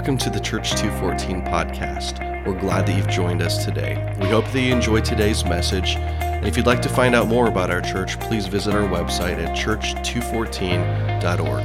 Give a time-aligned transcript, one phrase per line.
[0.00, 2.46] Welcome to the Church 214 podcast.
[2.46, 4.16] We're glad that you've joined us today.
[4.18, 5.96] We hope that you enjoyed today's message.
[5.96, 9.36] And if you'd like to find out more about our church, please visit our website
[9.36, 11.64] at church214.org.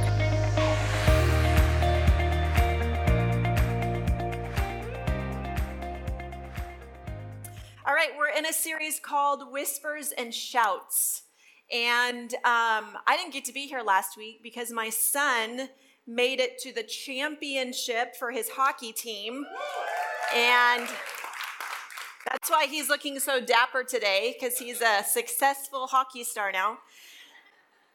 [7.86, 11.22] All right, we're in a series called Whispers and Shouts.
[11.72, 15.70] And um, I didn't get to be here last week because my son
[16.06, 19.44] made it to the championship for his hockey team.
[20.34, 20.88] And
[22.30, 26.78] that's why he's looking so dapper today, because he's a successful hockey star now.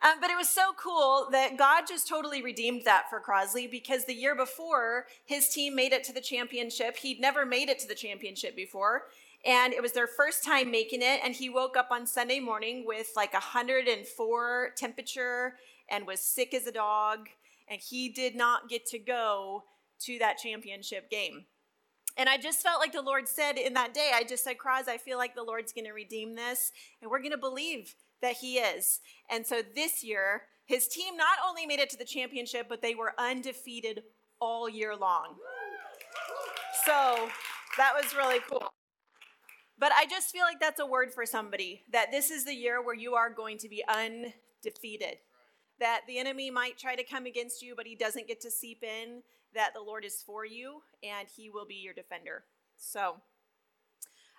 [0.03, 4.05] Um, but it was so cool that God just totally redeemed that for Crosley because
[4.05, 6.97] the year before, his team made it to the championship.
[6.97, 9.03] He'd never made it to the championship before.
[9.45, 11.19] And it was their first time making it.
[11.23, 15.55] And he woke up on Sunday morning with like 104 temperature
[15.87, 17.29] and was sick as a dog
[17.71, 19.63] and he did not get to go
[20.01, 21.45] to that championship game.
[22.17, 24.89] And I just felt like the Lord said in that day, I just said, Cross,
[24.89, 28.35] I feel like the Lord's going to redeem this, and we're going to believe that
[28.35, 28.99] He is.
[29.29, 32.93] And so this year, his team not only made it to the championship, but they
[32.93, 34.03] were undefeated
[34.41, 35.35] all year long.
[36.85, 37.29] So
[37.77, 38.73] that was really cool.
[39.79, 42.83] But I just feel like that's a word for somebody that this is the year
[42.83, 45.17] where you are going to be undefeated
[45.81, 48.83] that the enemy might try to come against you, but he doesn't get to seep
[48.83, 52.43] in, that the Lord is for you and he will be your defender.
[52.77, 53.17] So,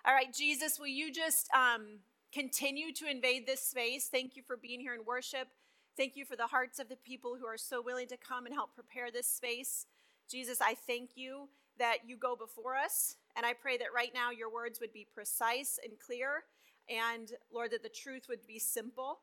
[0.05, 1.99] all right, Jesus, will you just um,
[2.33, 4.07] continue to invade this space?
[4.07, 5.49] Thank you for being here in worship.
[5.97, 8.55] Thank you for the hearts of the people who are so willing to come and
[8.55, 9.85] help prepare this space.
[10.29, 13.17] Jesus, I thank you that you go before us.
[13.35, 16.45] And I pray that right now your words would be precise and clear.
[16.89, 19.19] And Lord, that the truth would be simple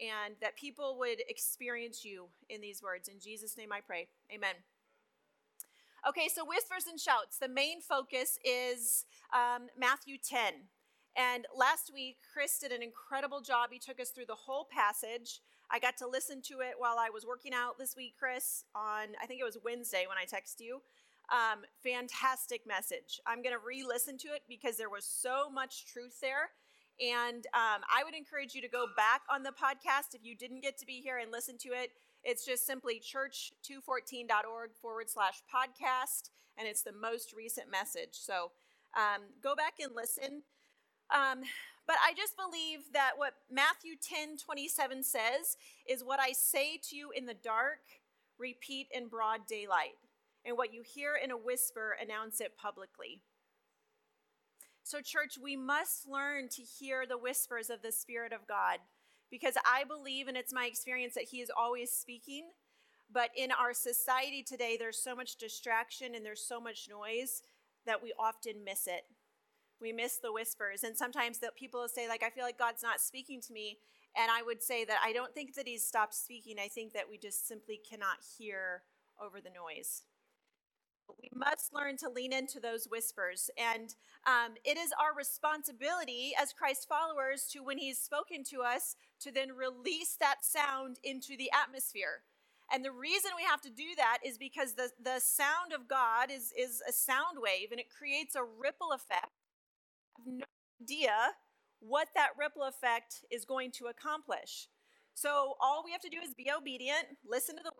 [0.00, 3.08] and that people would experience you in these words.
[3.08, 4.08] In Jesus' name I pray.
[4.32, 4.54] Amen.
[6.08, 7.38] Okay, so whispers and shouts.
[7.38, 9.04] The main focus is
[9.34, 10.68] um, Matthew 10.
[11.16, 13.70] And last week, Chris did an incredible job.
[13.72, 15.40] He took us through the whole passage.
[15.70, 19.08] I got to listen to it while I was working out this week, Chris, on
[19.20, 20.80] I think it was Wednesday when I texted you.
[21.30, 23.20] Um, fantastic message.
[23.26, 26.50] I'm going to re listen to it because there was so much truth there
[27.00, 30.62] and um, I would encourage you to go back on the podcast if you didn't
[30.62, 31.92] get to be here and listen to it.
[32.24, 38.12] It's just simply church214.org forward slash podcast, and it's the most recent message.
[38.12, 38.50] So
[38.96, 40.42] um, go back and listen.
[41.10, 41.40] Um,
[41.86, 45.56] but I just believe that what Matthew 10 27 says
[45.88, 47.80] is what I say to you in the dark,
[48.38, 49.96] repeat in broad daylight.
[50.44, 53.20] And what you hear in a whisper, announce it publicly.
[54.88, 58.78] So, church, we must learn to hear the whispers of the Spirit of God
[59.30, 62.46] because I believe, and it's my experience, that He is always speaking.
[63.12, 67.42] But in our society today, there's so much distraction and there's so much noise
[67.84, 69.02] that we often miss it.
[69.78, 70.82] We miss the whispers.
[70.82, 73.80] And sometimes that people will say, like, I feel like God's not speaking to me.
[74.16, 76.56] And I would say that I don't think that He's stopped speaking.
[76.58, 78.84] I think that we just simply cannot hear
[79.22, 80.04] over the noise
[81.20, 83.50] we must learn to lean into those whispers.
[83.56, 83.94] And
[84.26, 89.32] um, it is our responsibility as Christ followers to, when He's spoken to us, to
[89.32, 92.22] then release that sound into the atmosphere.
[92.72, 96.30] And the reason we have to do that is because the, the sound of God
[96.30, 99.32] is, is a sound wave and it creates a ripple effect.
[100.18, 100.44] I have no
[100.82, 101.16] idea
[101.80, 104.68] what that ripple effect is going to accomplish.
[105.14, 107.72] So all we have to do is be obedient, listen to the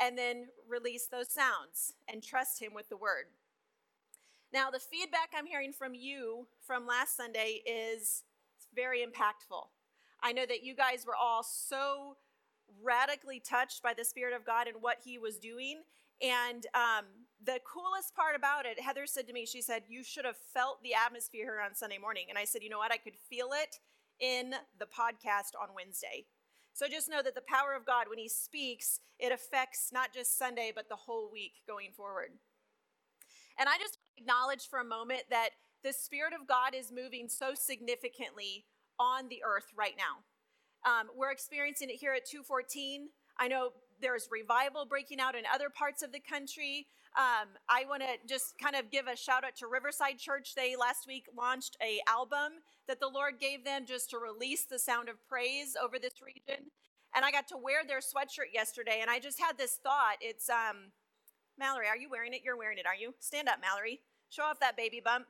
[0.00, 3.26] and then release those sounds and trust Him with the word.
[4.52, 8.22] Now, the feedback I'm hearing from you from last Sunday is
[8.74, 9.68] very impactful.
[10.22, 12.16] I know that you guys were all so
[12.82, 15.82] radically touched by the Spirit of God and what He was doing.
[16.22, 17.04] And um,
[17.44, 20.82] the coolest part about it, Heather said to me, she said, You should have felt
[20.82, 22.26] the atmosphere here on Sunday morning.
[22.28, 22.92] And I said, You know what?
[22.92, 23.80] I could feel it
[24.20, 26.26] in the podcast on Wednesday.
[26.74, 30.36] So just know that the power of God, when He speaks, it affects not just
[30.36, 32.30] Sunday, but the whole week going forward.
[33.58, 35.50] And I just acknowledge for a moment that
[35.84, 38.64] the Spirit of God is moving so significantly
[38.98, 40.24] on the earth right now.
[40.90, 43.08] Um, we're experiencing it here at 214.
[43.38, 43.70] I know
[44.00, 46.88] there's revival breaking out in other parts of the country.
[47.16, 50.54] Um, I want to just kind of give a shout out to Riverside Church.
[50.56, 54.80] They last week launched a album that the Lord gave them just to release the
[54.80, 56.70] sound of praise over this region.
[57.14, 60.16] And I got to wear their sweatshirt yesterday, and I just had this thought.
[60.20, 60.90] It's um,
[61.56, 62.42] Mallory, are you wearing it?
[62.44, 63.14] You're wearing it, are you?
[63.20, 64.00] Stand up, Mallory.
[64.28, 65.26] Show off that baby bump.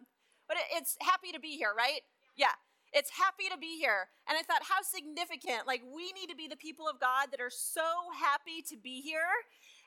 [0.48, 2.00] But it's happy to be here, right?
[2.36, 2.56] Yeah.
[2.94, 4.08] It's happy to be here.
[4.28, 5.66] And I thought, how significant.
[5.66, 7.82] Like, we need to be the people of God that are so
[8.14, 9.34] happy to be here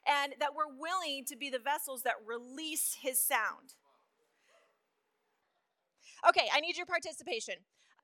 [0.08, 3.76] and that we're willing to be the vessels that release his sound.
[6.28, 7.56] Okay, I need your participation.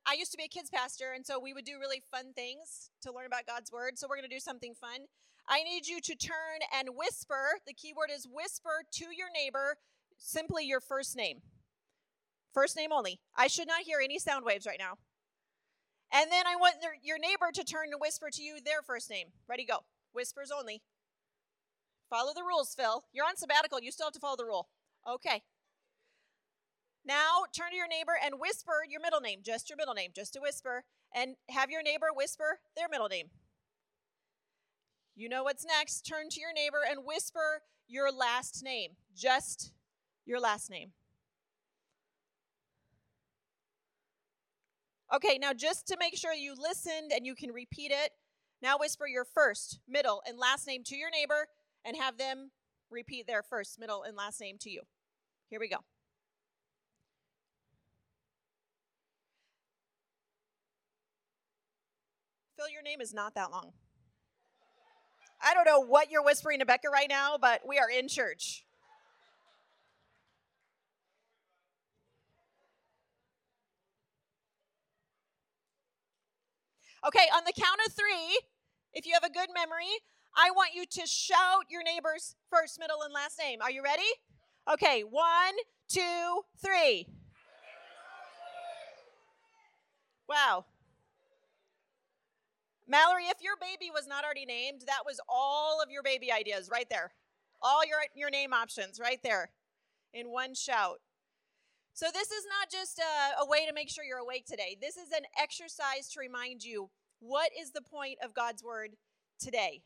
[0.05, 2.91] I used to be a kids pastor, and so we would do really fun things
[3.01, 3.97] to learn about God's word.
[3.97, 5.07] So we're going to do something fun.
[5.47, 7.59] I need you to turn and whisper.
[7.65, 9.77] The key word is whisper to your neighbor
[10.17, 11.41] simply your first name.
[12.53, 13.19] First name only.
[13.35, 14.97] I should not hear any sound waves right now.
[16.11, 19.27] And then I want your neighbor to turn and whisper to you their first name.
[19.49, 19.79] Ready, go.
[20.13, 20.81] Whispers only.
[22.13, 23.05] Follow the rules, Phil.
[23.11, 23.81] You're on sabbatical.
[23.81, 24.69] You still have to follow the rule.
[25.09, 25.41] Okay.
[27.03, 30.35] Now turn to your neighbor and whisper your middle name, just your middle name, just
[30.35, 30.83] a whisper,
[31.15, 33.31] and have your neighbor whisper their middle name.
[35.15, 36.01] You know what's next.
[36.01, 39.71] Turn to your neighbor and whisper your last name, just
[40.23, 40.91] your last name.
[45.11, 48.11] Okay, now just to make sure you listened and you can repeat it,
[48.61, 51.47] now whisper your first, middle, and last name to your neighbor
[51.85, 52.51] and have them
[52.89, 54.81] repeat their first, middle, and last name to you.
[55.49, 55.77] Here we go.
[62.57, 63.73] Phil, your name is not that long.
[65.41, 68.63] I don't know what you're whispering to Becca right now, but we are in church.
[77.05, 78.39] Okay, on the count of three,
[78.93, 79.91] if you have a good memory,
[80.35, 83.59] I want you to shout your neighbor's first, middle, and last name.
[83.61, 84.01] Are you ready?
[84.71, 85.53] Okay, one,
[85.87, 87.07] two, three.
[90.27, 90.65] Wow.
[92.87, 96.69] Mallory, if your baby was not already named, that was all of your baby ideas
[96.71, 97.13] right there.
[97.61, 99.51] All your, your name options right there
[100.13, 100.99] in one shout.
[101.93, 104.75] So, this is not just a, a, way to make sure you're awake today.
[104.81, 106.89] This is an exercise to remind you
[107.19, 108.95] what is the point of God's word
[109.39, 109.83] today.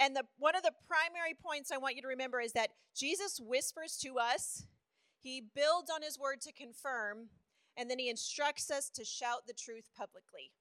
[0.00, 3.38] And the, one of the primary points I want you to remember is that Jesus
[3.38, 4.64] whispers to us,
[5.20, 7.28] he builds on his word to confirm,
[7.76, 10.52] and then he instructs us to shout the truth publicly.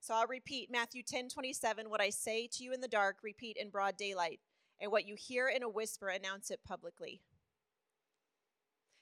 [0.00, 1.90] So I'll repeat Matthew 10 27.
[1.90, 4.40] What I say to you in the dark, repeat in broad daylight.
[4.80, 7.20] And what you hear in a whisper, announce it publicly.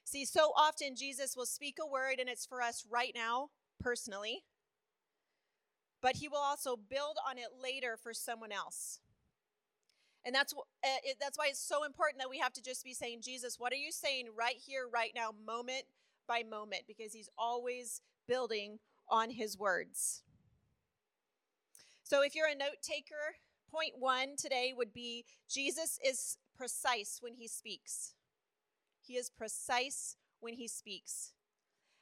[0.04, 4.44] See, so often Jesus will speak a word and it's for us right now, personally,
[6.06, 9.00] but he will also build on it later for someone else.
[10.24, 12.94] And that's, uh, it, that's why it's so important that we have to just be
[12.94, 15.82] saying, Jesus, what are you saying right here, right now, moment
[16.28, 16.82] by moment?
[16.86, 18.78] Because he's always building
[19.10, 20.22] on his words.
[22.04, 23.34] So if you're a note taker,
[23.68, 28.14] point one today would be Jesus is precise when he speaks.
[29.02, 31.32] He is precise when he speaks.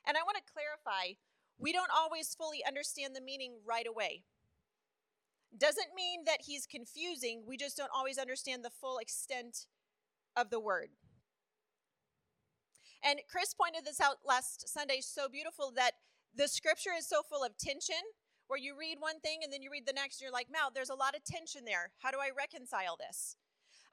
[0.07, 1.15] And I want to clarify
[1.59, 4.23] we don't always fully understand the meaning right away.
[5.57, 9.67] Doesn't mean that he's confusing, we just don't always understand the full extent
[10.37, 10.89] of the word.
[13.03, 15.93] And Chris pointed this out last Sunday so beautiful that
[16.35, 18.01] the scripture is so full of tension
[18.47, 20.71] where you read one thing and then you read the next, and you're like, "Wow,
[20.75, 21.93] there's a lot of tension there.
[21.99, 23.37] How do I reconcile this?"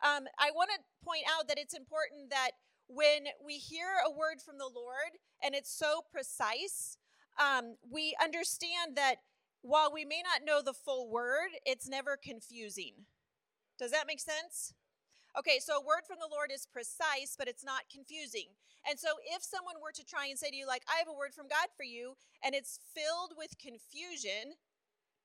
[0.01, 2.51] Um, I want to point out that it's important that
[2.87, 6.97] when we hear a word from the Lord and it's so precise,
[7.39, 9.17] um, we understand that
[9.61, 13.05] while we may not know the full word, it's never confusing.
[13.77, 14.73] Does that make sense?
[15.37, 18.57] Okay, so a word from the Lord is precise, but it's not confusing.
[18.87, 21.17] And so if someone were to try and say to you, like, I have a
[21.17, 24.57] word from God for you, and it's filled with confusion,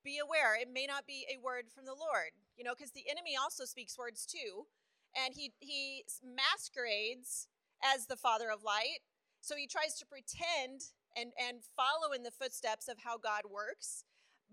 [0.05, 2.31] be aware it may not be a word from the Lord.
[2.55, 4.65] You know, because the enemy also speaks words too,
[5.11, 7.47] and he he masquerades
[7.83, 9.03] as the father of light.
[9.41, 14.03] So he tries to pretend and and follow in the footsteps of how God works,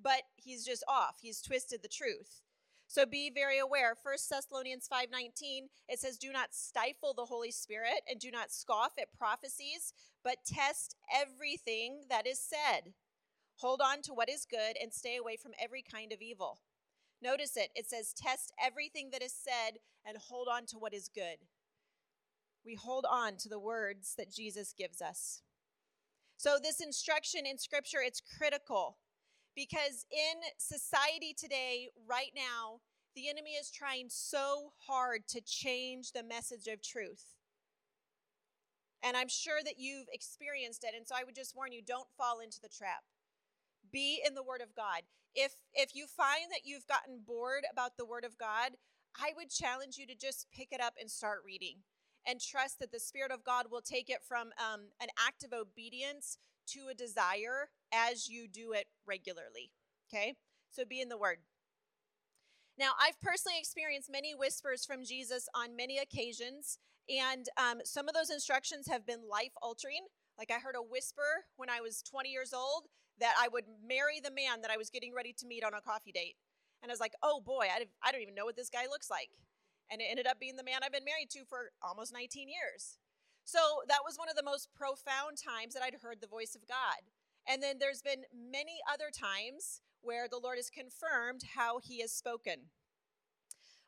[0.00, 1.16] but he's just off.
[1.20, 2.42] He's twisted the truth.
[2.86, 3.94] So be very aware.
[3.94, 8.92] First Thessalonians 5:19 it says do not stifle the Holy Spirit and do not scoff
[8.98, 9.92] at prophecies,
[10.22, 12.94] but test everything that is said.
[13.56, 16.60] Hold on to what is good and stay away from every kind of evil.
[17.22, 17.70] Notice it.
[17.74, 21.38] It says test everything that is said and hold on to what is good.
[22.64, 25.42] We hold on to the words that Jesus gives us.
[26.36, 28.98] So this instruction in scripture it's critical.
[29.54, 32.80] Because in society today, right now,
[33.14, 37.36] the enemy is trying so hard to change the message of truth.
[39.04, 40.94] And I'm sure that you've experienced it.
[40.96, 43.04] And so I would just warn you don't fall into the trap.
[43.92, 45.02] Be in the Word of God.
[45.36, 48.72] If, if you find that you've gotten bored about the Word of God,
[49.16, 51.82] I would challenge you to just pick it up and start reading
[52.26, 55.52] and trust that the Spirit of God will take it from um, an act of
[55.52, 56.38] obedience
[56.68, 59.70] to a desire as you do it regularly.
[60.08, 60.34] Okay?
[60.70, 61.38] So be in the Word.
[62.78, 66.78] Now, I've personally experienced many whispers from Jesus on many occasions,
[67.08, 70.06] and um, some of those instructions have been life altering.
[70.36, 72.86] Like I heard a whisper when I was 20 years old
[73.20, 75.80] that I would marry the man that I was getting ready to meet on a
[75.80, 76.34] coffee date.
[76.82, 79.08] And I was like, oh boy, I, I don't even know what this guy looks
[79.08, 79.30] like.
[79.94, 82.98] And it ended up being the man I've been married to for almost 19 years.
[83.44, 86.66] So that was one of the most profound times that I'd heard the voice of
[86.66, 87.06] God.
[87.46, 92.10] And then there's been many other times where the Lord has confirmed how he has
[92.10, 92.74] spoken.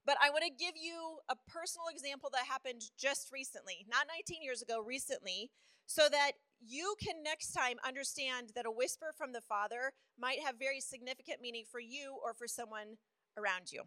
[0.06, 4.44] But I want to give you a personal example that happened just recently, not 19
[4.44, 5.50] years ago, recently,
[5.86, 10.60] so that you can next time understand that a whisper from the Father might have
[10.60, 13.02] very significant meaning for you or for someone
[13.36, 13.82] around you.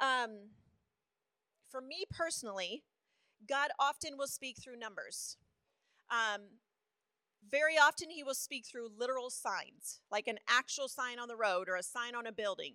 [0.00, 0.50] Um,
[1.70, 2.82] for me personally,
[3.48, 5.36] God often will speak through numbers.
[6.10, 6.42] Um,
[7.50, 11.68] very often, he will speak through literal signs, like an actual sign on the road
[11.68, 12.74] or a sign on a building.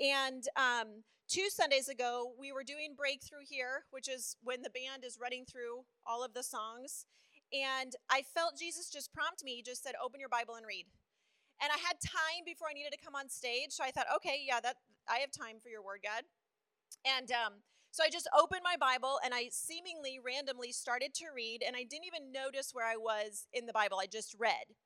[0.00, 5.04] And um, two Sundays ago, we were doing Breakthrough here, which is when the band
[5.04, 7.06] is running through all of the songs.
[7.52, 10.86] And I felt Jesus just prompt me, he just said, Open your Bible and read.
[11.60, 13.70] And I had time before I needed to come on stage.
[13.70, 14.76] So I thought, okay, yeah, that
[15.08, 16.22] I have time for your word, God.
[17.04, 17.54] And um,
[17.90, 21.84] so I just opened my Bible and I seemingly randomly started to read, and I
[21.84, 23.98] didn't even notice where I was in the Bible.
[24.00, 24.76] I just read.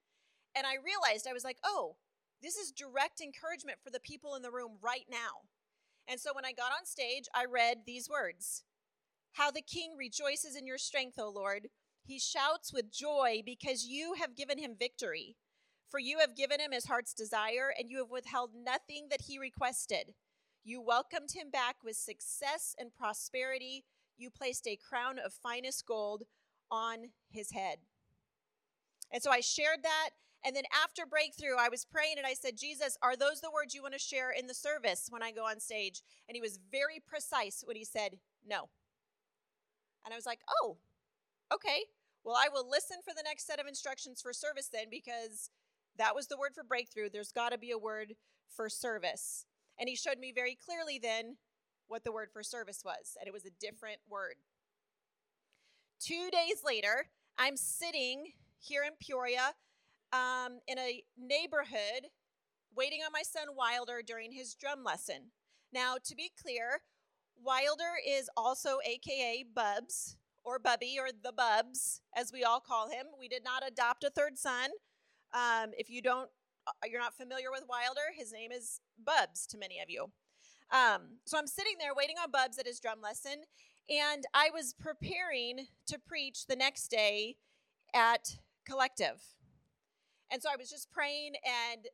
[0.54, 1.96] And I realized, I was like, oh,
[2.42, 5.48] this is direct encouragement for the people in the room right now.
[6.08, 8.64] And so when I got on stage, I read these words
[9.32, 11.68] How the king rejoices in your strength, O Lord.
[12.04, 15.36] He shouts with joy because you have given him victory.
[15.88, 19.38] For you have given him his heart's desire, and you have withheld nothing that he
[19.38, 20.14] requested.
[20.64, 23.84] You welcomed him back with success and prosperity.
[24.16, 26.24] You placed a crown of finest gold
[26.70, 27.78] on his head.
[29.12, 30.10] And so I shared that.
[30.44, 33.74] And then after breakthrough, I was praying and I said, Jesus, are those the words
[33.74, 36.02] you want to share in the service when I go on stage?
[36.28, 38.68] And he was very precise when he said, no.
[40.04, 40.78] And I was like, oh,
[41.54, 41.84] okay.
[42.24, 45.50] Well, I will listen for the next set of instructions for service then because
[45.96, 47.08] that was the word for breakthrough.
[47.12, 48.14] There's got to be a word
[48.48, 49.46] for service.
[49.78, 51.36] And he showed me very clearly then
[51.88, 54.36] what the word for service was, and it was a different word.
[56.00, 57.06] Two days later,
[57.38, 59.52] I'm sitting here in Peoria
[60.12, 62.10] um, in a neighborhood
[62.74, 65.32] waiting on my son Wilder during his drum lesson.
[65.72, 66.82] Now, to be clear,
[67.36, 73.06] Wilder is also AKA Bubs or Bubby or the Bubs, as we all call him.
[73.18, 74.70] We did not adopt a third son.
[75.34, 76.30] Um, if you don't
[76.66, 80.12] uh, you're not familiar with Wilder, his name is Bubs to many of you.
[80.70, 83.42] Um, so I'm sitting there waiting on Bubs at his drum lesson,
[83.90, 87.36] and I was preparing to preach the next day
[87.94, 89.22] at Collective.
[90.30, 91.86] And so I was just praying, and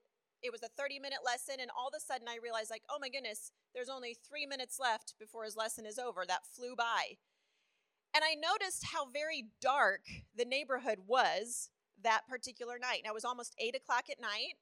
[0.43, 2.99] it was a 30 minute lesson, and all of a sudden I realized, like, oh
[3.01, 6.25] my goodness, there's only three minutes left before his lesson is over.
[6.27, 7.19] That flew by.
[8.15, 10.03] And I noticed how very dark
[10.35, 11.71] the neighborhood was
[12.03, 13.03] that particular night.
[13.05, 14.55] Now it was almost eight o'clock at night,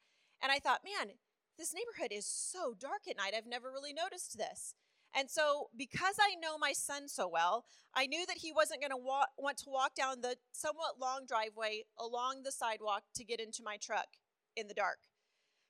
[0.43, 1.15] and I thought, man,
[1.59, 3.35] this neighborhood is so dark at night.
[3.37, 4.75] I've never really noticed this.
[5.15, 8.91] And so, because I know my son so well, I knew that he wasn't going
[8.91, 13.41] to wa- want to walk down the somewhat long driveway along the sidewalk to get
[13.41, 14.19] into my truck
[14.57, 14.99] in the dark.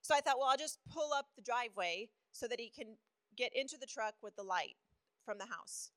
[0.03, 2.97] So I thought, well, I'll just pull up the driveway so that he can
[3.37, 4.77] get into the truck with the light
[5.25, 5.91] from the house.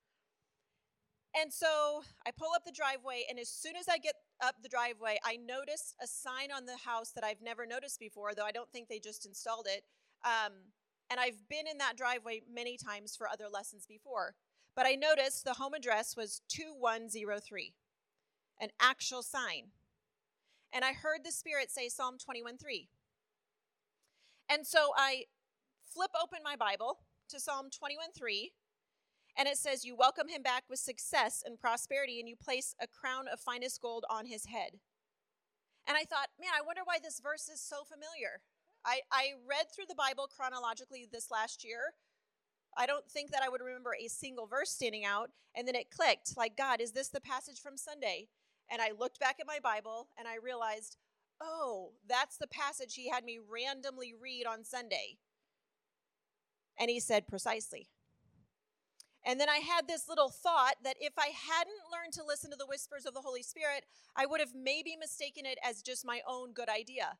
[1.36, 4.70] And so I pull up the driveway, and as soon as I get up the
[4.70, 8.52] driveway, I noticed a sign on the house that I've never noticed before, though I
[8.52, 9.84] don't think they just installed it.
[10.24, 10.54] Um,
[11.10, 14.36] and I've been in that driveway many times for other lessons before.
[14.76, 17.74] But I noticed the home address was 2103,
[18.62, 19.72] an actual sign.
[20.72, 22.90] And I heard the Spirit say Psalm 21:3.
[24.48, 25.26] And so I
[25.86, 28.54] flip open my Bible to Psalm 21:3
[29.38, 32.88] and it says, You welcome him back with success and prosperity, and you place a
[32.88, 34.80] crown of finest gold on his head.
[35.88, 38.42] And I thought, man, I wonder why this verse is so familiar.
[38.86, 41.94] I, I read through the Bible chronologically this last year.
[42.78, 45.32] I don't think that I would remember a single verse standing out.
[45.56, 48.28] And then it clicked like, God, is this the passage from Sunday?
[48.72, 50.98] And I looked back at my Bible and I realized,
[51.42, 55.18] oh, that's the passage he had me randomly read on Sunday.
[56.78, 57.88] And he said, precisely.
[59.26, 62.58] And then I had this little thought that if I hadn't learned to listen to
[62.58, 63.86] the whispers of the Holy Spirit,
[64.16, 67.18] I would have maybe mistaken it as just my own good idea.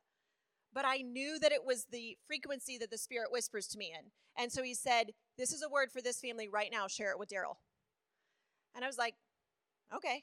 [0.72, 4.10] But I knew that it was the frequency that the Spirit whispers to me in.
[4.40, 6.86] And so he said, This is a word for this family right now.
[6.86, 7.56] Share it with Daryl.
[8.74, 9.14] And I was like,
[9.94, 10.22] Okay.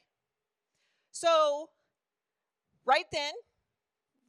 [1.10, 1.70] So,
[2.84, 3.32] right then,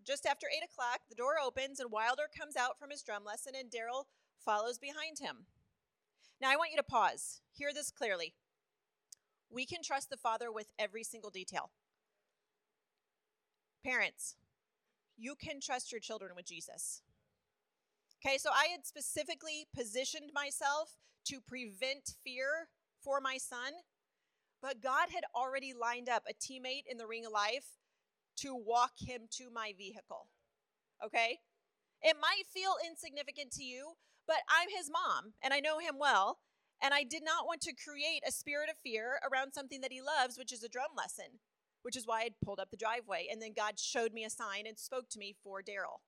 [0.06, 3.54] just after eight o'clock, the door opens and Wilder comes out from his drum lesson,
[3.58, 4.06] and Daryl
[4.44, 5.46] follows behind him.
[6.42, 7.42] Now, I want you to pause.
[7.52, 8.34] Hear this clearly.
[9.50, 11.72] We can trust the Father with every single detail.
[13.84, 14.36] Parents,
[15.18, 17.02] you can trust your children with Jesus.
[18.26, 22.70] Okay, so I had specifically positioned myself to prevent fear
[23.02, 23.74] for my son,
[24.62, 27.78] but God had already lined up a teammate in the ring of life
[28.38, 30.28] to walk him to my vehicle.
[31.04, 31.40] Okay?
[32.02, 33.94] It might feel insignificant to you,
[34.30, 36.38] but I'm his mom and I know him well,
[36.82, 40.02] and I did not want to create a spirit of fear around something that he
[40.02, 41.42] loves, which is a drum lesson,
[41.82, 43.26] which is why I pulled up the driveway.
[43.30, 46.06] And then God showed me a sign and spoke to me for Daryl.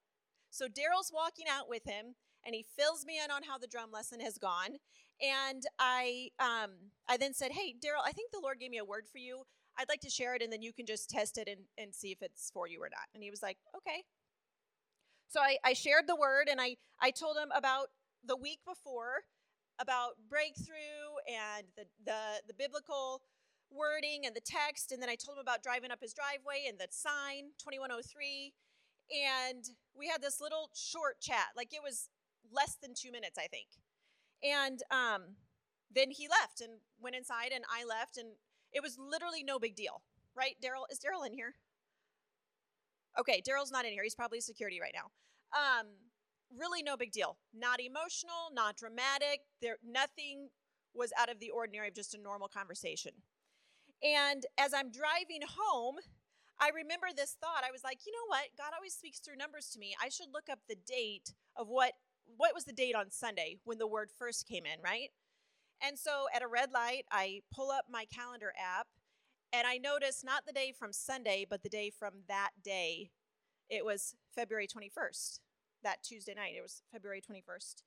[0.51, 2.13] So Daryl's walking out with him,
[2.45, 4.77] and he fills me in on how the drum lesson has gone.
[5.19, 8.85] And I, um, I then said, "Hey, Daryl, I think the Lord gave me a
[8.85, 9.45] word for you.
[9.79, 12.11] I'd like to share it, and then you can just test it and, and see
[12.11, 14.03] if it's for you or not." And he was like, "Okay."
[15.29, 17.87] So I, I shared the word, and I, I told him about
[18.25, 19.25] the week before
[19.79, 23.21] about breakthrough and the, the, the biblical
[23.71, 24.91] wording and the text.
[24.91, 28.53] And then I told him about driving up his driveway and the sign, 2103.
[29.11, 29.63] And
[29.97, 31.55] we had this little short chat.
[31.55, 32.09] Like it was
[32.51, 33.67] less than two minutes, I think.
[34.43, 35.37] And um,
[35.93, 38.17] then he left and went inside, and I left.
[38.17, 38.33] And
[38.73, 40.01] it was literally no big deal,
[40.35, 40.55] right?
[40.63, 41.55] Daryl, is Daryl in here?
[43.19, 44.03] Okay, Daryl's not in here.
[44.03, 45.11] He's probably security right now.
[45.51, 45.87] Um,
[46.58, 47.38] really no big deal.
[47.53, 49.41] Not emotional, not dramatic.
[49.62, 50.50] There nothing
[50.93, 53.12] was out of the ordinary of just a normal conversation.
[54.03, 55.96] And as I'm driving home,
[56.60, 57.63] I remember this thought.
[57.67, 58.50] I was like, you know what?
[58.58, 59.96] God always speaks through numbers to me.
[60.01, 61.93] I should look up the date of what
[62.38, 65.10] what was the date on Sunday when the word first came in, right?
[65.81, 68.88] And so at a red light, I pull up my calendar app
[69.51, 73.10] and I notice not the day from Sunday, but the day from that day.
[73.70, 75.39] It was February 21st
[75.83, 76.53] that Tuesday night.
[76.57, 77.83] It was February 21st.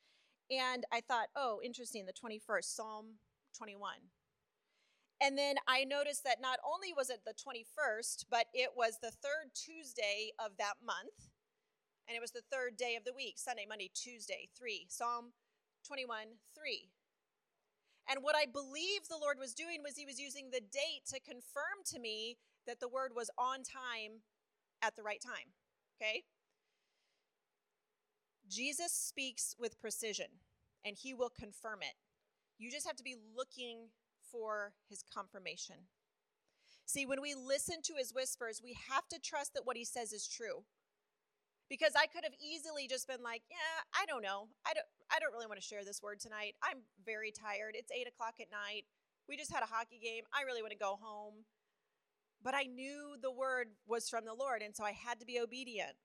[0.51, 3.07] And I thought, oh, interesting, the 21st, Psalm
[3.57, 3.93] 21.
[5.23, 9.11] And then I noticed that not only was it the 21st, but it was the
[9.11, 11.31] third Tuesday of that month.
[12.09, 14.87] And it was the third day of the week Sunday, Monday, Tuesday, 3.
[14.89, 15.33] Psalm
[15.87, 16.89] 21, 3.
[18.11, 21.21] And what I believe the Lord was doing was he was using the date to
[21.21, 24.21] confirm to me that the word was on time
[24.83, 25.57] at the right time.
[25.97, 26.25] Okay?
[28.49, 30.27] Jesus speaks with precision
[30.85, 31.95] and he will confirm it.
[32.59, 33.89] You just have to be looking
[34.31, 35.77] for his confirmation.
[36.87, 40.13] See, when we listen to his whispers, we have to trust that what he says
[40.13, 40.65] is true.
[41.71, 44.49] Because I could have easily just been like, yeah, I don't know.
[44.67, 46.55] I don't, I don't really want to share this word tonight.
[46.63, 47.73] I'm very tired.
[47.75, 48.85] It's eight o'clock at night.
[49.29, 50.25] We just had a hockey game.
[50.33, 51.45] I really want to go home.
[52.43, 55.41] But I knew the word was from the Lord, and so I had to be
[55.41, 55.97] obedient.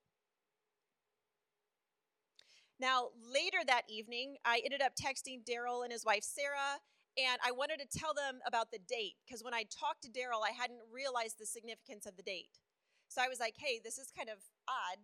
[2.79, 6.79] Now, later that evening, I ended up texting Daryl and his wife Sarah,
[7.17, 10.47] and I wanted to tell them about the date because when I talked to Daryl,
[10.47, 12.59] I hadn't realized the significance of the date.
[13.09, 14.37] So I was like, hey, this is kind of
[14.67, 14.99] odd.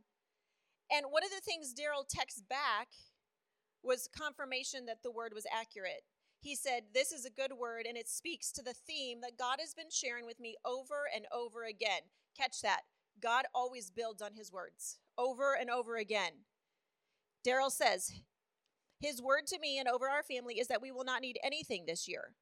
[0.92, 2.88] And one of the things Daryl texts back
[3.84, 6.04] was confirmation that the word was accurate.
[6.42, 9.58] He said, This is a good word, and it speaks to the theme that God
[9.60, 12.02] has been sharing with me over and over again.
[12.38, 12.82] Catch that.
[13.22, 16.46] God always builds on his words over and over again.
[17.46, 18.12] Daryl says,
[19.00, 21.86] His word to me and over our family is that we will not need anything
[21.86, 22.34] this year.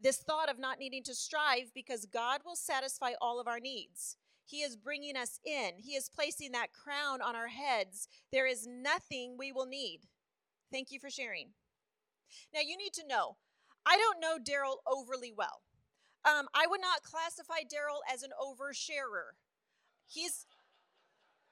[0.00, 4.16] This thought of not needing to strive because God will satisfy all of our needs.
[4.44, 8.08] He is bringing us in, He is placing that crown on our heads.
[8.32, 10.00] There is nothing we will need.
[10.72, 11.50] Thank you for sharing.
[12.52, 13.36] Now, you need to know,
[13.84, 15.62] I don't know Daryl overly well.
[16.24, 19.36] Um, I would not classify Daryl as an oversharer.
[20.08, 20.46] He's,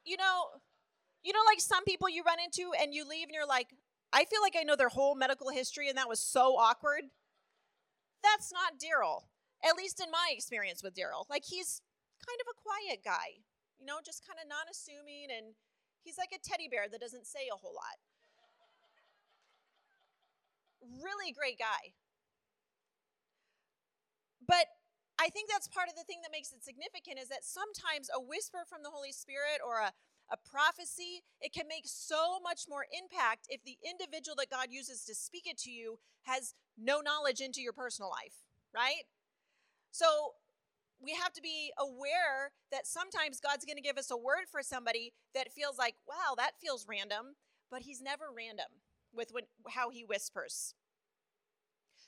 [0.04, 0.46] you know,
[1.24, 3.72] you know, like some people you run into and you leave and you're like,
[4.12, 7.08] I feel like I know their whole medical history and that was so awkward.
[8.22, 9.24] That's not Daryl,
[9.64, 11.24] at least in my experience with Daryl.
[11.32, 11.80] Like he's
[12.20, 13.40] kind of a quiet guy,
[13.80, 15.56] you know, just kind of non assuming and
[16.04, 17.96] he's like a teddy bear that doesn't say a whole lot.
[21.00, 21.96] Really great guy.
[24.44, 24.68] But
[25.16, 28.20] I think that's part of the thing that makes it significant is that sometimes a
[28.20, 29.96] whisper from the Holy Spirit or a
[30.30, 35.04] a prophecy, it can make so much more impact if the individual that God uses
[35.04, 39.04] to speak it to you has no knowledge into your personal life, right?
[39.90, 40.32] So
[41.00, 44.62] we have to be aware that sometimes God's going to give us a word for
[44.62, 47.36] somebody that feels like, wow, that feels random,
[47.70, 48.80] but He's never random
[49.14, 50.74] with when, how He whispers.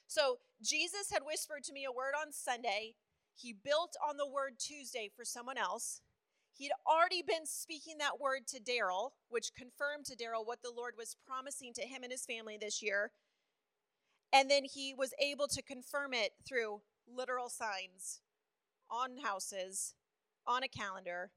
[0.07, 2.95] So Jesus had whispered to me a word on Sunday.
[3.35, 6.01] He built on the word Tuesday for someone else.
[6.57, 10.95] He'd already been speaking that word to Daryl, which confirmed to Daryl what the Lord
[10.97, 13.11] was promising to him and his family this year.
[14.33, 18.21] And then he was able to confirm it through literal signs
[18.91, 19.95] on houses,
[20.47, 21.31] on a calendar.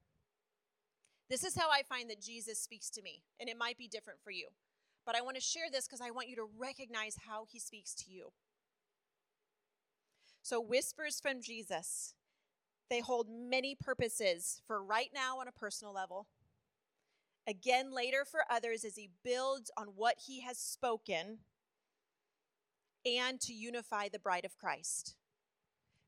[1.28, 4.20] This is how I find that Jesus speaks to me, and it might be different
[4.24, 4.48] for you.
[5.04, 7.94] But I want to share this because I want you to recognize how he speaks
[7.96, 8.32] to you.
[10.42, 12.14] So, whispers from Jesus,
[12.90, 16.26] they hold many purposes for right now on a personal level.
[17.46, 21.38] Again, later for others as he builds on what he has spoken
[23.06, 25.14] and to unify the bride of Christ.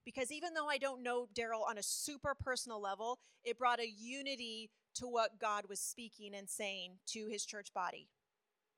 [0.05, 3.89] Because even though I don't know Daryl on a super personal level, it brought a
[3.89, 8.09] unity to what God was speaking and saying to his church body.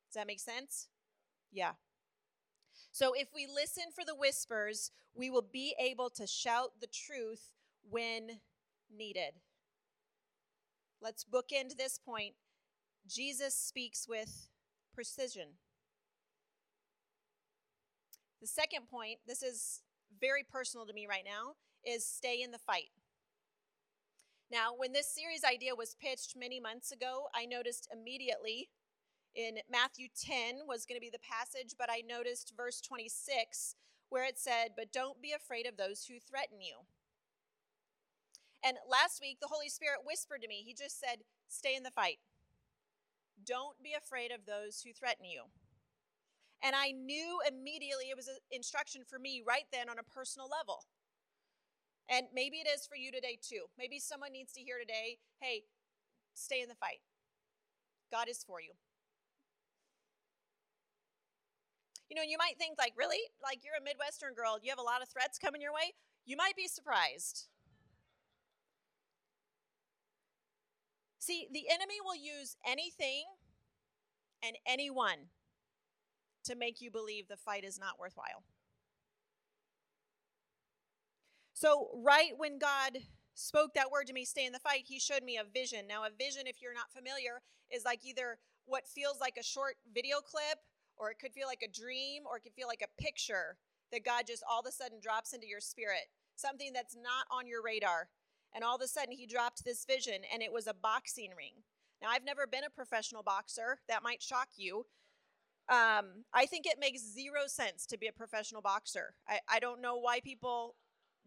[0.09, 0.89] Does that make sense?
[1.51, 1.73] Yeah.
[2.93, 7.51] So if we listen for the whispers, we will be able to shout the truth
[7.89, 8.41] when
[8.95, 9.35] needed.
[11.01, 12.35] Let's bookend this point.
[13.07, 14.49] Jesus speaks with
[14.95, 15.59] precision.
[18.41, 19.83] The second point, this is
[20.21, 22.91] very personal to me right now, is stay in the fight.
[24.51, 28.69] Now, when this series idea was pitched many months ago, I noticed immediately
[29.35, 33.75] in Matthew 10 was going to be the passage, but I noticed verse 26
[34.11, 36.87] where it said, But don't be afraid of those who threaten you.
[38.65, 41.91] And last week, the Holy Spirit whispered to me, He just said, Stay in the
[41.91, 42.19] fight.
[43.45, 45.53] Don't be afraid of those who threaten you.
[46.65, 50.49] And I knew immediately it was an instruction for me right then on a personal
[50.49, 50.87] level.
[52.09, 53.69] And maybe it is for you today too.
[53.77, 55.65] Maybe someone needs to hear today hey,
[56.33, 57.05] stay in the fight.
[58.11, 58.73] God is for you.
[62.09, 63.21] You know, you might think, like, really?
[63.43, 65.93] Like, you're a Midwestern girl, you have a lot of threats coming your way?
[66.25, 67.49] You might be surprised.
[71.25, 73.25] See, the enemy will use anything
[74.43, 75.31] and anyone
[76.45, 78.45] to make you believe the fight is not worthwhile.
[81.55, 82.99] So, right when God
[83.33, 85.87] spoke that word to me, stay in the fight, he showed me a vision.
[85.89, 87.41] Now, a vision, if you're not familiar,
[87.73, 90.59] is like either what feels like a short video clip,
[90.99, 93.57] or it could feel like a dream, or it could feel like a picture
[93.93, 96.05] that God just all of a sudden drops into your spirit,
[96.37, 98.09] something that's not on your radar.
[98.55, 101.65] And all of a sudden, he dropped this vision, and it was a boxing ring.
[102.01, 103.79] Now, I've never been a professional boxer.
[103.89, 104.87] That might shock you.
[105.69, 109.15] Um, I think it makes zero sense to be a professional boxer.
[109.29, 110.77] I, I don't know why people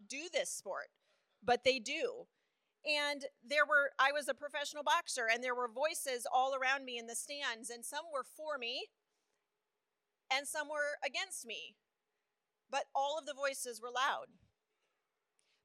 [0.08, 0.88] do this sport,
[1.44, 2.26] but they do.
[2.86, 6.96] And there were, I was a professional boxer, and there were voices all around me
[6.96, 8.86] in the stands, and some were for me,
[10.32, 11.74] and some were against me.
[12.70, 14.28] But all of the voices were loud.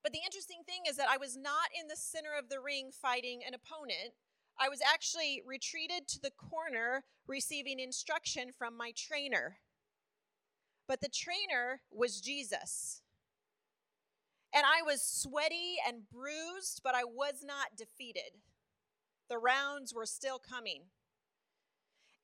[0.04, 2.92] But the interesting thing is that I was not in the center of the ring
[2.92, 4.14] fighting an opponent.
[4.60, 9.58] I was actually retreated to the corner receiving instruction from my trainer.
[10.88, 13.02] But the trainer was Jesus.
[14.54, 18.42] And I was sweaty and bruised, but I was not defeated.
[19.30, 20.84] The rounds were still coming.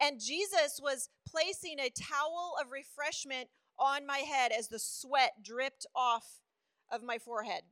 [0.01, 5.87] And Jesus was placing a towel of refreshment on my head as the sweat dripped
[5.95, 6.41] off
[6.91, 7.63] of my forehead.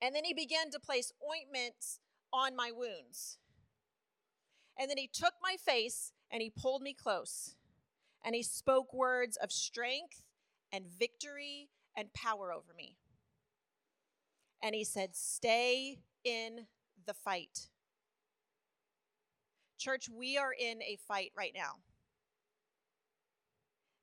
[0.00, 2.00] And then he began to place ointments
[2.32, 3.38] on my wounds.
[4.78, 7.56] And then he took my face and he pulled me close.
[8.24, 10.22] And he spoke words of strength
[10.72, 12.96] and victory and power over me
[14.62, 16.66] and he said, Stay in
[17.06, 17.68] the fight.
[19.78, 21.76] Church, we are in a fight right now.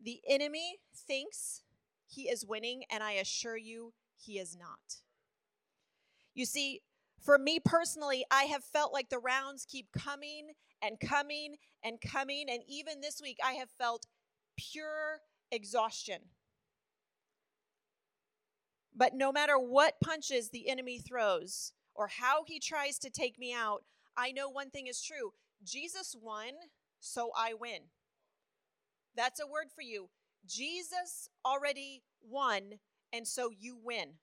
[0.02, 1.64] The enemy thinks
[2.08, 5.02] he is winning, and I assure you, he is not.
[6.34, 6.82] You see,
[7.22, 10.50] for me personally, I have felt like the rounds keep coming
[10.82, 12.46] and coming and coming.
[12.50, 14.06] And even this week, I have felt
[14.58, 16.20] pure exhaustion.
[18.96, 23.54] But no matter what punches the enemy throws or how he tries to take me
[23.54, 23.84] out,
[24.16, 25.32] I know one thing is true
[25.64, 26.52] Jesus won,
[27.00, 27.90] so I win.
[29.16, 30.10] That's a word for you.
[30.48, 32.80] Jesus already won,
[33.14, 34.16] and so you win.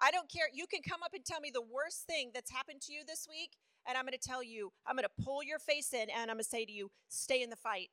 [0.00, 0.46] I don't care.
[0.52, 3.26] You can come up and tell me the worst thing that's happened to you this
[3.28, 6.30] week, and I'm going to tell you, I'm going to pull your face in, and
[6.30, 7.88] I'm going to say to you, stay in the fight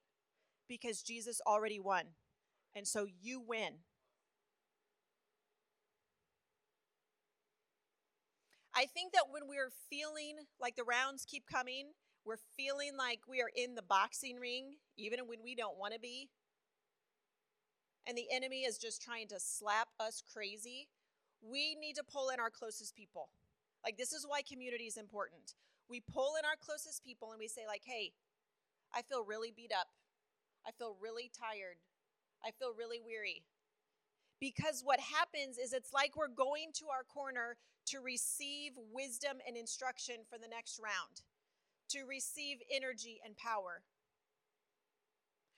[0.67, 2.05] because Jesus already won.
[2.75, 3.75] And so you win.
[8.75, 11.91] I think that when we're feeling like the rounds keep coming,
[12.25, 15.99] we're feeling like we are in the boxing ring, even when we don't want to
[15.99, 16.29] be,
[18.07, 20.87] and the enemy is just trying to slap us crazy,
[21.41, 23.29] we need to pull in our closest people.
[23.83, 25.53] Like, this is why community is important.
[25.89, 28.13] We pull in our closest people and we say, like, hey,
[28.93, 29.87] I feel really beat up.
[30.65, 31.77] I feel really tired.
[32.43, 33.43] I feel really weary.
[34.39, 39.55] Because what happens is it's like we're going to our corner to receive wisdom and
[39.55, 41.21] instruction for the next round,
[41.89, 43.81] to receive energy and power.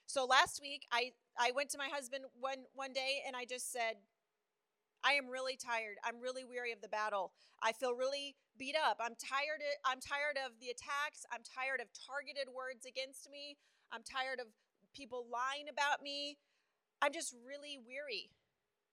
[0.07, 3.71] So last week, I, I went to my husband one, one day and I just
[3.71, 3.99] said,
[5.03, 5.99] I am really tired.
[6.03, 7.33] I'm really weary of the battle.
[7.61, 8.97] I feel really beat up.
[8.99, 11.27] I'm tired I'm tired of the attacks.
[11.31, 13.57] I'm tired of targeted words against me.
[13.91, 14.47] I'm tired of
[14.95, 16.39] people lying about me.
[17.01, 18.31] I'm just really weary.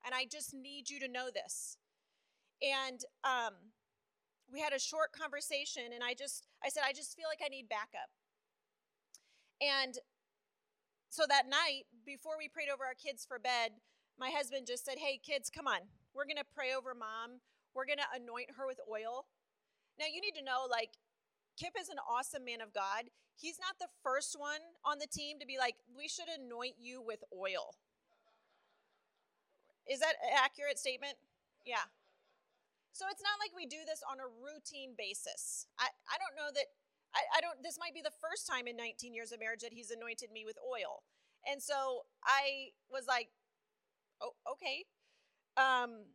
[0.04, 1.78] And I just need you to know this.
[2.60, 3.72] And um,
[4.50, 7.48] we had a short conversation and I just I said I just feel like I
[7.48, 8.10] need backup.
[9.62, 9.94] And
[11.14, 13.78] so that night before we prayed over our kids for bed,
[14.18, 15.86] my husband just said, Hey, kids, come on.
[16.10, 17.38] We're going to pray over mom.
[17.70, 19.30] We're going to anoint her with oil.
[19.94, 20.98] Now, you need to know, like,
[21.54, 23.14] Kip is an awesome man of God.
[23.38, 26.98] He's not the first one on the team to be like, we should anoint you
[26.98, 27.78] with oil.
[29.86, 31.14] Is that an accurate statement?
[31.62, 31.86] Yeah.
[32.90, 35.66] So it's not like we do this on a routine basis.
[35.78, 36.74] I, I don't know that,
[37.14, 39.72] I, I don't, this might be the first time in 19 years of marriage that
[39.72, 41.02] he's anointed me with oil.
[41.46, 43.28] And so I was like,
[44.22, 44.84] oh, okay.
[45.56, 46.06] Um,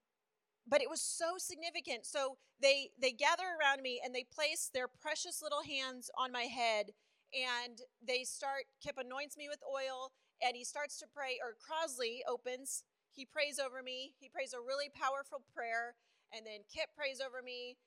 [0.67, 2.05] but it was so significant.
[2.05, 6.43] So they they gather around me and they place their precious little hands on my
[6.43, 6.91] head
[7.33, 12.19] and they start Kip anoints me with oil and he starts to pray or Crosley
[12.29, 12.83] opens,
[13.13, 14.13] he prays over me.
[14.19, 15.95] He prays a really powerful prayer
[16.33, 17.77] and then Kip prays over me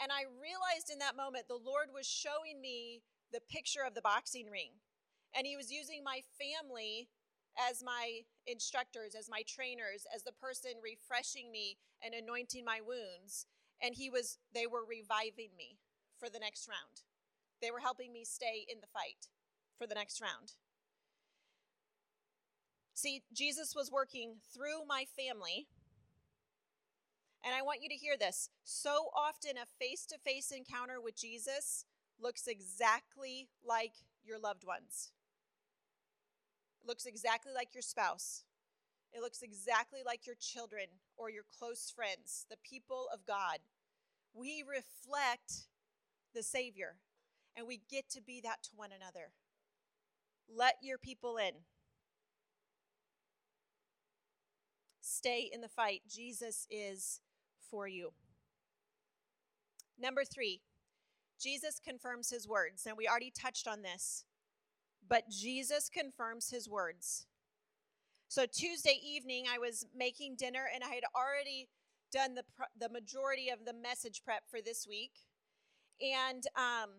[0.00, 4.02] and I realized in that moment the Lord was showing me the picture of the
[4.02, 4.80] boxing ring.
[5.36, 7.08] And he was using my family
[7.58, 13.46] as my instructors, as my trainers, as the person refreshing me and anointing my wounds.
[13.82, 15.78] And he was, they were reviving me
[16.18, 17.02] for the next round.
[17.60, 19.28] They were helping me stay in the fight
[19.76, 20.52] for the next round.
[22.94, 25.68] See, Jesus was working through my family.
[27.44, 28.50] And I want you to hear this.
[28.64, 31.84] So often, a face to face encounter with Jesus
[32.20, 33.92] looks exactly like
[34.24, 35.12] your loved ones.
[36.82, 38.44] It looks exactly like your spouse.
[39.12, 43.58] It looks exactly like your children or your close friends, the people of God.
[44.34, 45.68] We reflect
[46.34, 46.96] the Savior,
[47.56, 49.32] and we get to be that to one another.
[50.48, 51.52] Let your people in.
[55.00, 56.02] Stay in the fight.
[56.08, 57.20] Jesus is
[57.70, 58.12] for you.
[59.98, 60.60] Number three,
[61.40, 62.86] Jesus confirms his words.
[62.86, 64.24] And we already touched on this.
[65.08, 67.26] But Jesus confirms his words.
[68.28, 71.68] So Tuesday evening, I was making dinner and I had already
[72.12, 72.44] done the,
[72.78, 75.12] the majority of the message prep for this week.
[76.00, 76.90] And um,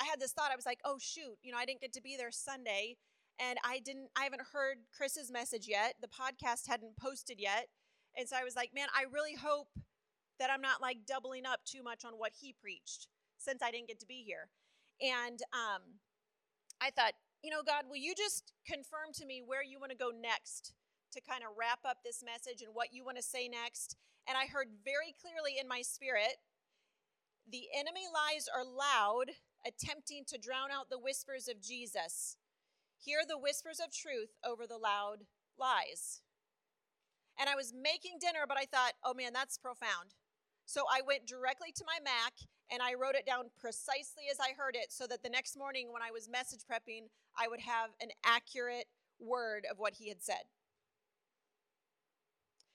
[0.00, 2.02] I had this thought I was like, oh, shoot, you know, I didn't get to
[2.02, 2.96] be there Sunday.
[3.40, 5.94] And I didn't, I haven't heard Chris's message yet.
[6.00, 7.68] The podcast hadn't posted yet.
[8.16, 9.68] And so I was like, man, I really hope
[10.38, 13.88] that I'm not like doubling up too much on what he preached since I didn't
[13.88, 14.48] get to be here.
[15.00, 15.82] And um,
[16.80, 19.96] I thought, you know, God, will you just confirm to me where you want to
[19.96, 20.74] go next
[21.12, 23.96] to kind of wrap up this message and what you want to say next?
[24.26, 26.42] And I heard very clearly in my spirit
[27.50, 29.32] the enemy lies are loud,
[29.66, 32.36] attempting to drown out the whispers of Jesus.
[32.98, 35.24] Hear the whispers of truth over the loud
[35.58, 36.20] lies.
[37.40, 40.12] And I was making dinner, but I thought, oh man, that's profound.
[40.68, 42.36] So I went directly to my Mac
[42.70, 45.88] and I wrote it down precisely as I heard it so that the next morning
[45.88, 48.84] when I was message prepping, I would have an accurate
[49.18, 50.44] word of what he had said.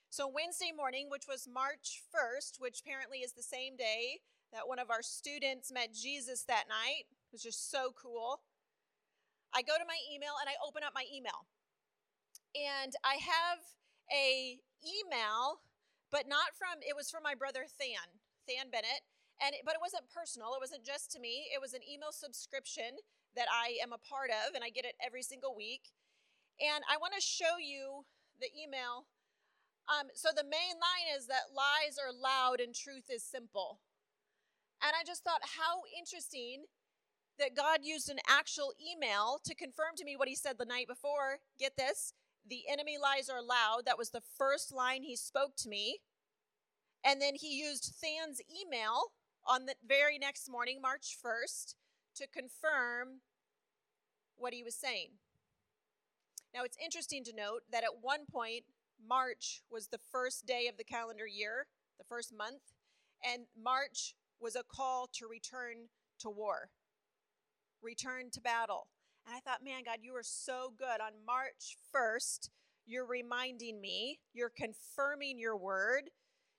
[0.10, 4.80] So, Wednesday morning, which was March 1st, which apparently is the same day that one
[4.80, 8.42] of our students met Jesus that night, was just so cool.
[9.54, 11.46] I go to my email and I open up my email.
[12.58, 13.62] And I have
[14.12, 15.62] a email
[16.14, 19.02] but not from, it was from my brother Than, Than Bennett.
[19.42, 20.54] And, but it wasn't personal.
[20.54, 21.50] It wasn't just to me.
[21.50, 23.02] It was an email subscription
[23.34, 25.90] that I am a part of, and I get it every single week.
[26.62, 28.06] And I want to show you
[28.38, 29.10] the email.
[29.90, 33.82] Um, so the main line is that lies are loud and truth is simple.
[34.86, 36.70] And I just thought, how interesting
[37.42, 40.88] that God used an actual email to confirm to me what he said the night
[40.88, 41.42] before.
[41.58, 42.14] Get this
[42.50, 43.84] the enemy lies are loud.
[43.86, 46.00] That was the first line he spoke to me.
[47.04, 49.14] And then he used Than's email
[49.46, 51.76] on the very next morning, March 1st,
[52.16, 53.22] to confirm
[54.36, 55.10] what he was saying.
[56.54, 58.64] Now, it's interesting to note that at one point,
[59.06, 62.62] March was the first day of the calendar year, the first month,
[63.24, 66.70] and March was a call to return to war,
[67.82, 68.88] return to battle.
[69.26, 71.02] And I thought, man, God, you are so good.
[71.02, 72.50] On March 1st,
[72.86, 76.10] You're reminding me, you're confirming your word.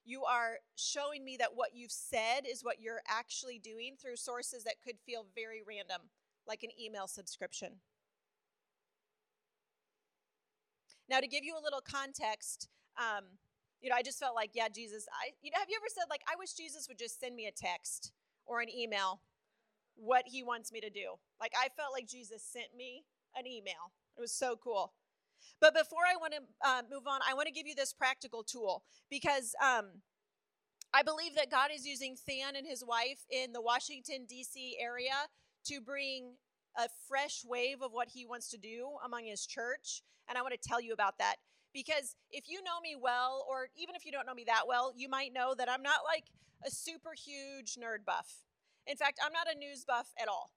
[0.07, 4.65] You are showing me that what you've said is what you're actually doing through sources
[4.65, 6.09] that could feel very random,
[6.47, 7.81] like an email subscription.
[11.09, 13.25] Now, to give you a little context, um,
[13.83, 16.05] you know, I just felt like, yeah, Jesus, I, you know, have you ever said,
[16.09, 18.13] like, I wish Jesus would just send me a text
[18.47, 19.21] or an email
[19.97, 21.15] what he wants me to do?
[21.41, 23.05] Like, I felt like Jesus sent me
[23.37, 23.93] an email.
[24.17, 24.93] It was so cool.
[25.61, 28.43] But before I want to uh, move on, I want to give you this practical
[28.43, 29.87] tool because um,
[30.93, 34.77] I believe that God is using Than and his wife in the Washington, D.C.
[34.81, 35.29] area
[35.67, 36.35] to bring
[36.77, 40.03] a fresh wave of what he wants to do among his church.
[40.29, 41.37] And I want to tell you about that.
[41.73, 44.93] Because if you know me well, or even if you don't know me that well,
[44.97, 46.25] you might know that I'm not like
[46.65, 48.44] a super huge nerd buff.
[48.87, 50.53] In fact, I'm not a news buff at all.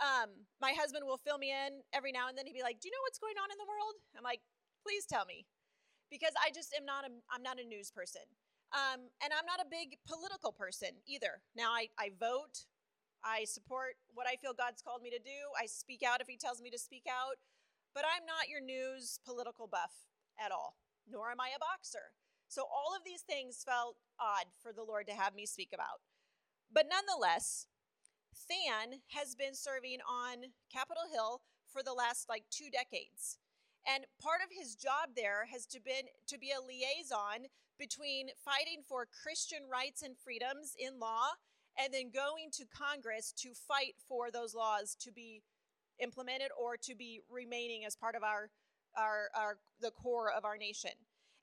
[0.00, 2.46] Um, my husband will fill me in every now and then.
[2.46, 4.40] He'd be like, "Do you know what's going on in the world?" I'm like,
[4.82, 5.46] "Please tell me,"
[6.10, 8.24] because I just am not a I'm not a news person,
[8.72, 11.42] um, and I'm not a big political person either.
[11.54, 12.64] Now I I vote,
[13.24, 15.52] I support what I feel God's called me to do.
[15.60, 17.36] I speak out if He tells me to speak out,
[17.94, 20.76] but I'm not your news political buff at all.
[21.08, 22.12] Nor am I a boxer.
[22.48, 26.00] So all of these things felt odd for the Lord to have me speak about.
[26.72, 27.66] But nonetheless,
[28.50, 33.38] Than has been serving on Capitol Hill for the last like two decades.
[33.86, 37.46] And part of his job there has to been to be a liaison
[37.78, 41.38] between fighting for Christian rights and freedoms in law
[41.78, 45.42] and then going to Congress to fight for those laws to be
[46.02, 48.50] implemented or to be remaining as part of our
[48.96, 50.90] our, our the core of our nation.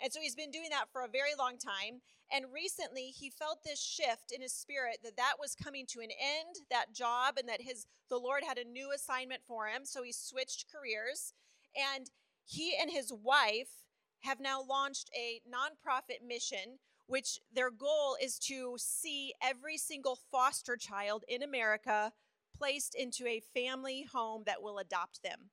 [0.01, 2.01] And so he's been doing that for a very long time.
[2.31, 6.09] And recently he felt this shift in his spirit that that was coming to an
[6.11, 9.85] end, that job, and that his the Lord had a new assignment for him.
[9.85, 11.33] So he switched careers.
[11.75, 12.09] And
[12.45, 13.83] he and his wife
[14.21, 20.75] have now launched a nonprofit mission, which their goal is to see every single foster
[20.75, 22.13] child in America
[22.55, 25.51] placed into a family home that will adopt them.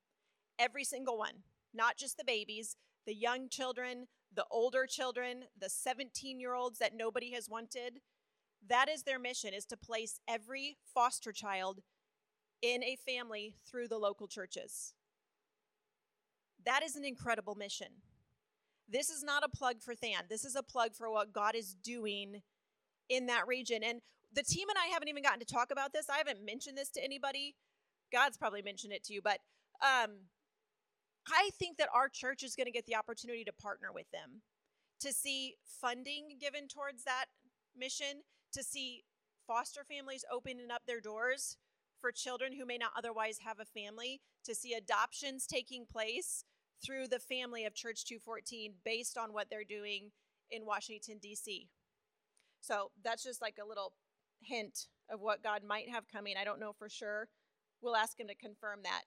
[0.58, 1.42] Every single one,
[1.74, 2.76] not just the babies,
[3.06, 8.00] the young children, the older children, the 17 year olds that nobody has wanted.
[8.66, 11.80] That is their mission is to place every foster child
[12.62, 14.94] in a family through the local churches.
[16.64, 17.88] That is an incredible mission.
[18.88, 20.24] This is not a plug for Than.
[20.28, 22.42] This is a plug for what God is doing
[23.08, 23.82] in that region.
[23.82, 24.00] And
[24.32, 26.08] the team and I haven't even gotten to talk about this.
[26.08, 27.54] I haven't mentioned this to anybody.
[28.12, 29.40] God's probably mentioned it to you, but
[29.82, 30.10] um,
[31.30, 34.42] I think that our church is going to get the opportunity to partner with them
[35.00, 37.26] to see funding given towards that
[37.76, 39.04] mission, to see
[39.46, 41.56] foster families opening up their doors
[42.00, 46.44] for children who may not otherwise have a family, to see adoptions taking place
[46.84, 50.10] through the family of Church 214 based on what they're doing
[50.50, 51.68] in Washington, D.C.
[52.60, 53.92] So that's just like a little
[54.40, 56.34] hint of what God might have coming.
[56.38, 57.28] I don't know for sure.
[57.80, 59.02] We'll ask him to confirm that.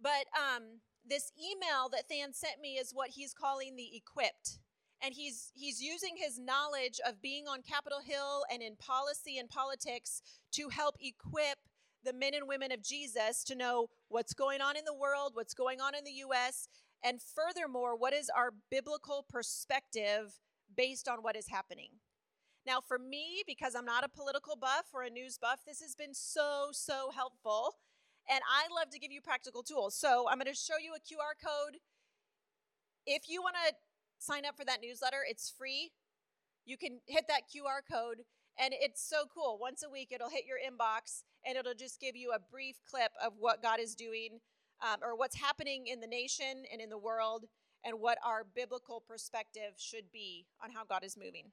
[0.00, 4.58] But um, this email that Than sent me is what he's calling the equipped.
[5.02, 9.48] And he's he's using his knowledge of being on Capitol Hill and in policy and
[9.48, 11.58] politics to help equip
[12.04, 15.54] the men and women of Jesus to know what's going on in the world, what's
[15.54, 16.68] going on in the US,
[17.02, 20.40] and furthermore, what is our biblical perspective
[20.74, 21.90] based on what is happening.
[22.66, 25.94] Now, for me, because I'm not a political buff or a news buff, this has
[25.94, 27.74] been so, so helpful
[28.30, 29.94] and I love to give you practical tools.
[29.94, 31.78] So I'm going to show you a QR code.
[33.06, 33.74] If you want to
[34.18, 35.90] sign up for that newsletter, it's free.
[36.64, 38.24] You can hit that QR code,
[38.58, 39.58] and it's so cool.
[39.60, 43.12] Once a week, it'll hit your inbox, and it'll just give you a brief clip
[43.22, 44.40] of what God is doing
[44.82, 47.44] um, or what's happening in the nation and in the world,
[47.84, 51.52] and what our biblical perspective should be on how God is moving.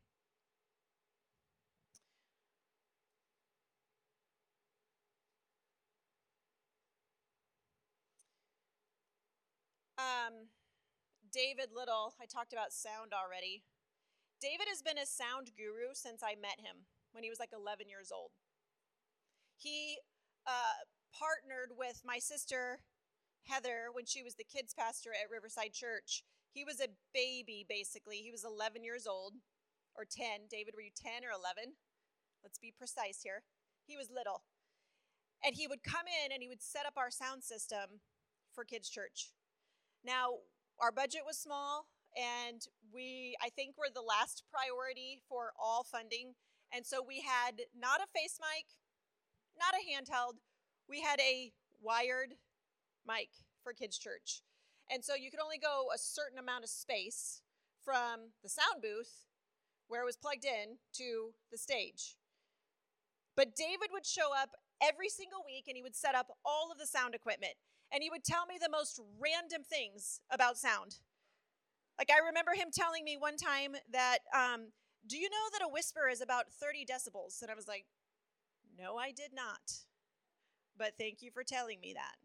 [10.02, 10.50] Um,
[11.30, 13.64] David Little, I talked about sound already.
[14.42, 17.86] David has been a sound guru since I met him when he was like 11
[17.88, 18.34] years old.
[19.54, 20.02] He
[20.50, 22.82] uh, partnered with my sister
[23.46, 26.26] Heather when she was the kids pastor at Riverside Church.
[26.54, 28.18] He was a baby, basically.
[28.26, 29.38] He was 11 years old,
[29.96, 30.50] or 10.
[30.50, 31.78] David, were you 10 or 11?
[32.44, 33.46] Let's be precise here.
[33.86, 34.44] He was little.
[35.46, 38.02] And he would come in and he would set up our sound system
[38.54, 39.30] for kids' church.
[40.06, 40.42] Now,
[40.80, 41.88] our budget was small,
[42.18, 42.62] and
[42.94, 46.34] we, I think, were the last priority for all funding.
[46.74, 48.66] And so we had not a face mic,
[49.58, 50.40] not a handheld,
[50.90, 52.34] we had a wired
[53.08, 53.30] mic
[53.64, 54.42] for Kids Church.
[54.90, 57.42] And so you could only go a certain amount of space
[57.84, 59.26] from the sound booth
[59.88, 62.16] where it was plugged in to the stage.
[63.36, 66.78] But David would show up every single week and he would set up all of
[66.78, 67.54] the sound equipment.
[67.94, 70.98] And he would tell me the most random things about sound.
[71.98, 74.72] Like I remember him telling me one time that, um,
[75.06, 77.42] do you know that a whisper is about 30 decibels?
[77.42, 77.86] And I was like,
[78.78, 79.84] no, I did not.
[80.78, 82.16] But thank you for telling me that.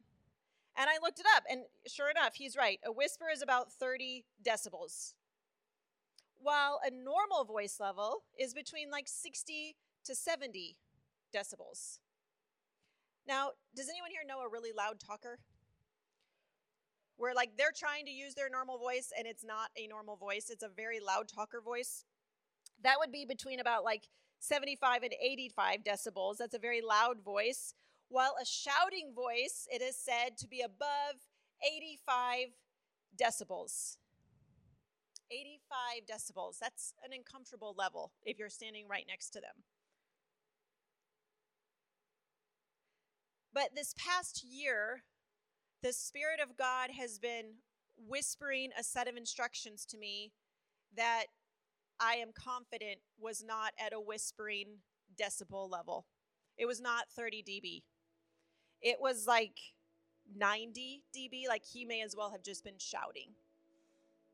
[0.79, 2.79] And I looked it up, and sure enough, he's right.
[2.85, 5.15] A whisper is about 30 decibels,
[6.39, 10.77] while a normal voice level is between like 60 to 70
[11.35, 11.99] decibels.
[13.27, 15.39] Now, does anyone here know a really loud talker?
[17.17, 20.51] Where like they're trying to use their normal voice and it's not a normal voice,
[20.51, 22.05] it's a very loud talker voice.
[22.83, 24.05] That would be between about like
[24.41, 26.37] 75 and 85 decibels.
[26.39, 27.75] That's a very loud voice.
[28.09, 31.17] While a shouting voice, it is said to be above
[31.65, 32.49] 85
[33.21, 33.97] decibels.
[35.31, 36.59] 85 decibels.
[36.61, 39.65] That's an uncomfortable level if you're standing right next to them.
[43.53, 45.03] But this past year,
[45.87, 47.45] the Spirit of God has been
[48.09, 50.33] whispering a set of instructions to me
[50.97, 51.27] that
[52.01, 54.79] I am confident was not at a whispering
[55.17, 56.07] decibel level.
[56.59, 57.83] It was not 30 dB.
[58.83, 59.61] It was like
[60.37, 63.29] 90 dB, like he may as well have just been shouting.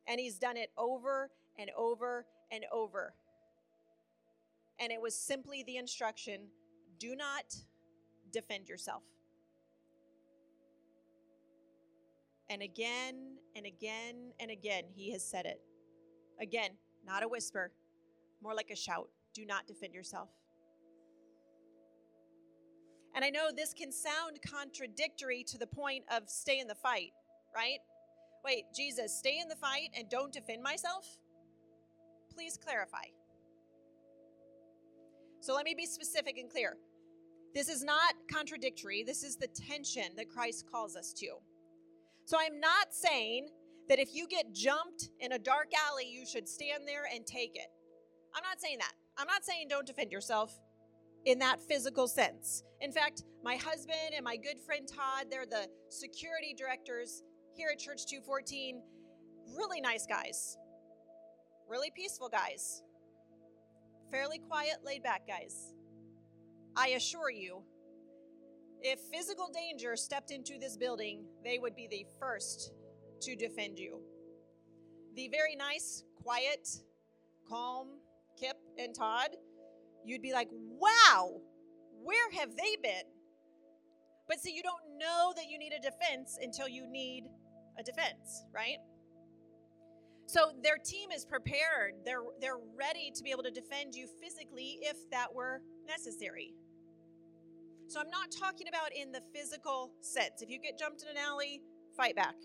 [0.08, 3.12] And he's done it over and over and over.
[4.80, 6.46] And it was simply the instruction
[6.98, 7.44] do not
[8.32, 9.02] defend yourself.
[12.52, 15.58] And again and again and again, he has said it.
[16.38, 16.72] Again,
[17.06, 17.72] not a whisper,
[18.42, 19.08] more like a shout.
[19.32, 20.28] Do not defend yourself.
[23.14, 27.12] And I know this can sound contradictory to the point of stay in the fight,
[27.56, 27.78] right?
[28.44, 31.06] Wait, Jesus, stay in the fight and don't defend myself?
[32.34, 33.04] Please clarify.
[35.40, 36.76] So let me be specific and clear.
[37.54, 39.04] This is not contradictory.
[39.04, 41.38] This is the tension that Christ calls us to.
[42.32, 43.48] So I'm not saying
[43.90, 47.56] that if you get jumped in a dark alley, you should stand there and take
[47.56, 47.66] it.
[48.34, 48.92] I'm not saying that.
[49.18, 50.58] I'm not saying don't defend yourself
[51.26, 52.62] in that physical sense.
[52.80, 57.22] In fact, my husband and my good friend Todd, they're the security directors
[57.54, 58.80] here at Church 214.
[59.54, 60.56] Really nice guys,
[61.68, 62.82] really peaceful guys,
[64.10, 65.74] fairly quiet, laid back guys.
[66.76, 67.62] I assure you,
[68.82, 72.72] if physical danger stepped into this building, they would be the first
[73.20, 74.00] to defend you.
[75.14, 76.68] The very nice, quiet,
[77.48, 77.98] calm
[78.38, 79.30] Kip and Todd,
[80.04, 81.40] you'd be like, wow,
[82.02, 83.04] where have they been?
[84.28, 87.24] But see, you don't know that you need a defense until you need
[87.78, 88.78] a defense, right?
[90.26, 91.94] So their team is prepared.
[92.04, 96.54] They're they're ready to be able to defend you physically if that were necessary.
[97.92, 100.40] So I'm not talking about in the physical sense.
[100.40, 101.60] If you get jumped in an alley,
[101.94, 102.36] fight back.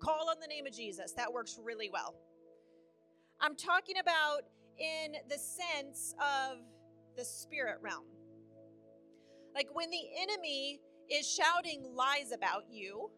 [0.00, 1.12] Call on the name of Jesus.
[1.16, 2.14] That works really well.
[3.40, 4.42] I'm talking about
[4.78, 6.58] in the sense of
[7.16, 8.04] the spirit realm.
[9.52, 10.78] Like when the enemy
[11.10, 13.10] is shouting lies about you,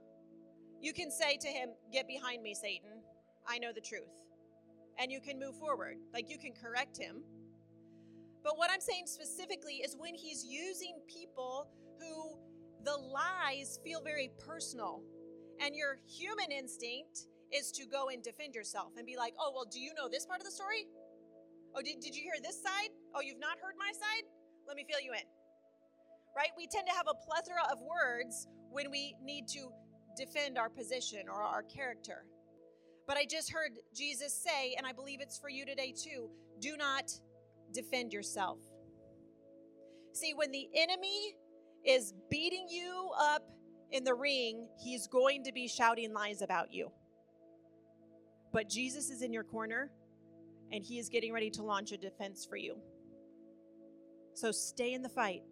[0.80, 3.02] you can say to him, Get behind me, Satan.
[3.46, 4.24] I know the truth.
[4.98, 5.98] And you can move forward.
[6.14, 7.16] Like you can correct him.
[8.46, 11.66] But what I'm saying specifically is when he's using people
[11.98, 12.38] who
[12.84, 15.02] the lies feel very personal
[15.60, 19.64] and your human instinct is to go and defend yourself and be like, oh, well,
[19.68, 20.86] do you know this part of the story?
[21.74, 22.90] Oh, did, did you hear this side?
[23.16, 24.22] Oh, you've not heard my side?
[24.68, 25.26] Let me fill you in.
[26.36, 26.50] Right?
[26.56, 29.70] We tend to have a plethora of words when we need to
[30.16, 32.26] defend our position or our character.
[33.08, 36.30] But I just heard Jesus say, and I believe it's for you today too
[36.60, 37.12] do not
[37.72, 38.58] defend yourself.
[40.12, 41.36] See, when the enemy
[41.84, 43.42] is beating you up
[43.90, 46.90] in the ring, he's going to be shouting lies about you.
[48.52, 49.90] But Jesus is in your corner
[50.72, 52.76] and he is getting ready to launch a defense for you.
[54.34, 55.42] So stay in the fight.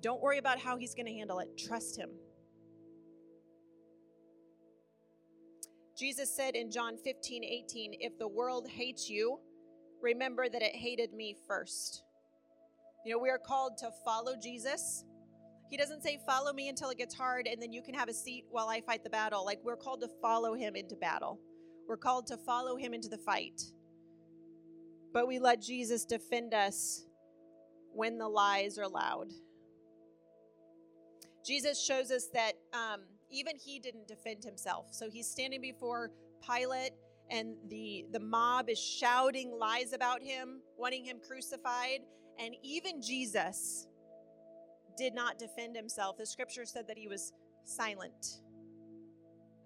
[0.00, 1.58] Don't worry about how he's going to handle it.
[1.58, 2.10] Trust him.
[5.96, 9.38] Jesus said in John 15, 18, If the world hates you,
[10.04, 12.04] remember that it hated me first.
[13.04, 15.04] You know, we are called to follow Jesus
[15.74, 18.14] he doesn't say, Follow me until it gets hard and then you can have a
[18.14, 19.44] seat while I fight the battle.
[19.44, 21.40] Like, we're called to follow him into battle,
[21.88, 23.60] we're called to follow him into the fight.
[25.12, 27.04] But we let Jesus defend us
[27.92, 29.32] when the lies are loud.
[31.44, 34.86] Jesus shows us that um, even he didn't defend himself.
[34.92, 36.10] So he's standing before
[36.44, 36.92] Pilate
[37.34, 42.00] and the the mob is shouting lies about him, wanting him crucified,
[42.38, 43.88] and even Jesus
[44.96, 46.16] did not defend himself.
[46.16, 47.32] The scripture said that he was
[47.64, 48.40] silent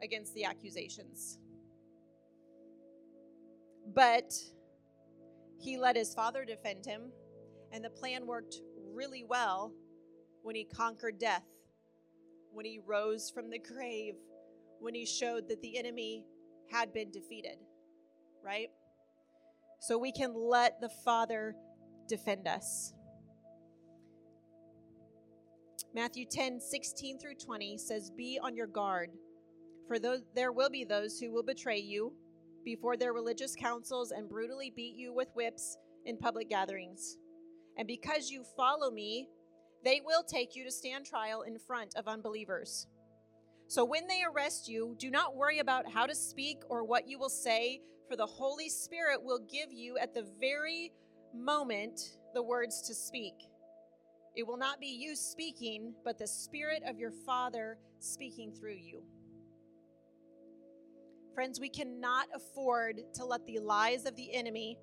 [0.03, 1.39] against the accusations.
[3.95, 4.33] But
[5.61, 7.13] he let his father defend him,
[7.73, 8.63] and the plan worked
[8.95, 9.73] really well
[10.43, 11.45] when he conquered death,
[12.51, 14.15] when he rose from the grave,
[14.81, 16.25] when he showed that the enemy
[16.71, 17.59] had been defeated,
[18.45, 18.69] right?
[19.81, 21.55] So we can let the Father
[22.09, 22.95] defend us.
[25.95, 29.11] Matthew 10, 16 through 20 says, Be on your guard,
[29.87, 32.13] for there will be those who will betray you
[32.65, 37.17] before their religious councils and brutally beat you with whips in public gatherings.
[37.79, 39.29] And because you follow me,
[39.85, 42.87] they will take you to stand trial in front of unbelievers.
[43.69, 47.19] So when they arrest you, do not worry about how to speak or what you
[47.19, 50.91] will say, for the Holy Spirit will give you at the very
[51.35, 53.35] moment the words to speak.
[54.35, 59.03] It will not be you speaking, but the Spirit of your Father speaking through you.
[61.35, 64.79] Friends, we cannot afford to let the lies of the enemy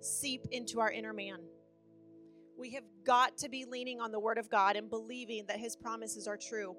[0.00, 1.40] seep into our inner man.
[2.58, 5.76] We have got to be leaning on the Word of God and believing that His
[5.76, 6.76] promises are true.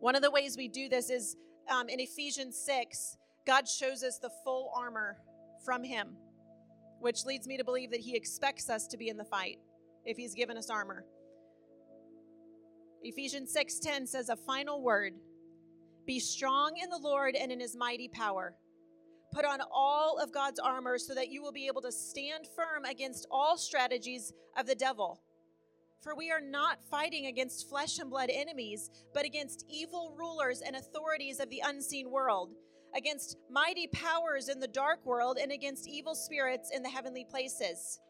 [0.00, 1.36] One of the ways we do this is
[1.68, 5.16] um, in Ephesians 6, God shows us the full armor
[5.64, 6.16] from Him,
[7.00, 9.58] which leads me to believe that He expects us to be in the fight
[10.04, 11.04] if He's given us armor.
[13.02, 15.14] Ephesians 6:10 says a final word.
[16.06, 18.56] Be strong in the Lord and in his mighty power.
[19.32, 22.84] Put on all of God's armor so that you will be able to stand firm
[22.84, 25.20] against all strategies of the devil.
[26.02, 30.76] For we are not fighting against flesh and blood enemies, but against evil rulers and
[30.76, 32.54] authorities of the unseen world,
[32.96, 38.00] against mighty powers in the dark world, and against evil spirits in the heavenly places.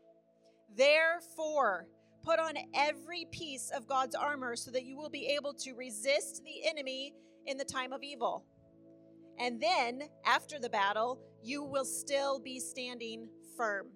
[0.76, 1.86] Therefore,
[2.22, 6.42] put on every piece of God's armor so that you will be able to resist
[6.44, 7.14] the enemy
[7.46, 8.44] in the time of evil.
[9.38, 13.86] And then, after the battle, you will still be standing firm.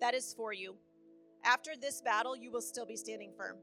[0.00, 0.76] That is for you.
[1.44, 3.56] After this battle, you will still be standing firm.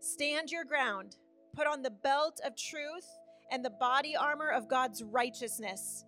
[0.00, 1.16] Stand your ground.
[1.54, 3.06] Put on the belt of truth
[3.50, 6.04] and the body armor of God's righteousness.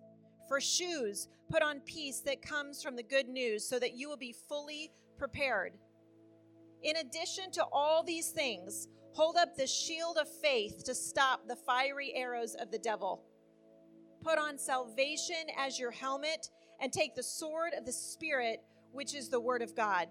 [0.47, 4.17] For shoes, put on peace that comes from the good news so that you will
[4.17, 5.73] be fully prepared.
[6.81, 11.55] In addition to all these things, hold up the shield of faith to stop the
[11.55, 13.23] fiery arrows of the devil.
[14.23, 16.49] Put on salvation as your helmet
[16.81, 18.61] and take the sword of the Spirit,
[18.91, 20.07] which is the word of God.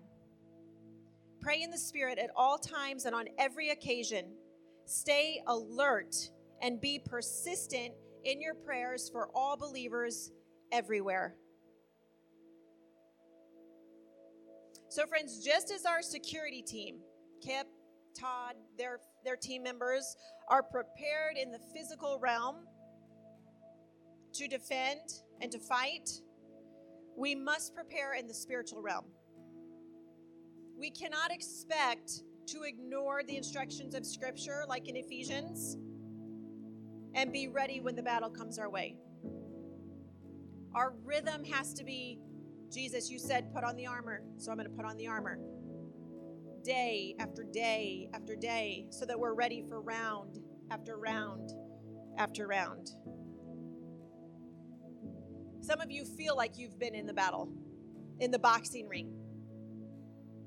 [1.40, 4.26] Pray in the Spirit at all times and on every occasion.
[4.86, 6.14] Stay alert
[6.60, 10.32] and be persistent in your prayers for all believers
[10.72, 11.36] everywhere.
[14.88, 17.00] So, friends, just as our security team,
[17.44, 17.66] Kip,
[18.18, 20.16] Todd, their, their team members,
[20.48, 22.56] are prepared in the physical realm
[24.32, 25.00] to defend
[25.40, 26.08] and to fight,
[27.18, 29.04] we must prepare in the spiritual realm.
[30.78, 35.76] We cannot expect to ignore the instructions of Scripture, like in Ephesians,
[37.14, 38.96] and be ready when the battle comes our way.
[40.74, 42.20] Our rhythm has to be
[42.70, 45.38] Jesus, you said, put on the armor, so I'm going to put on the armor.
[46.62, 50.38] Day after day after day, so that we're ready for round
[50.70, 51.50] after round
[52.18, 52.90] after round.
[55.60, 57.48] Some of you feel like you've been in the battle,
[58.20, 59.12] in the boxing ring,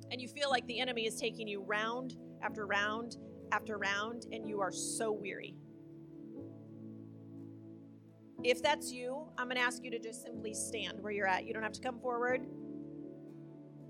[0.10, 3.18] and you feel like the enemy is taking you round after round
[3.52, 5.56] after round, and you are so weary.
[8.44, 11.46] If that's you, I'm going to ask you to just simply stand where you're at.
[11.46, 12.42] You don't have to come forward.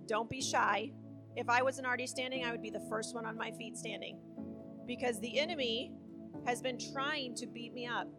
[0.08, 0.92] Don't be shy.
[1.36, 4.20] If I wasn't already standing, I would be the first one on my feet standing
[4.86, 5.94] because the enemy
[6.46, 8.10] has been trying to beat me up.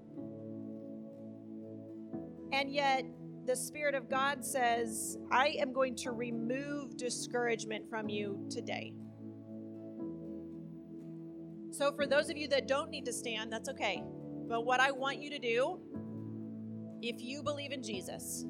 [2.53, 3.05] And yet,
[3.46, 8.92] the Spirit of God says, I am going to remove discouragement from you today.
[11.70, 14.03] So, for those of you that don't need to stand, that's okay.
[14.48, 15.80] But what I want you to do
[17.00, 18.44] if you believe in Jesus,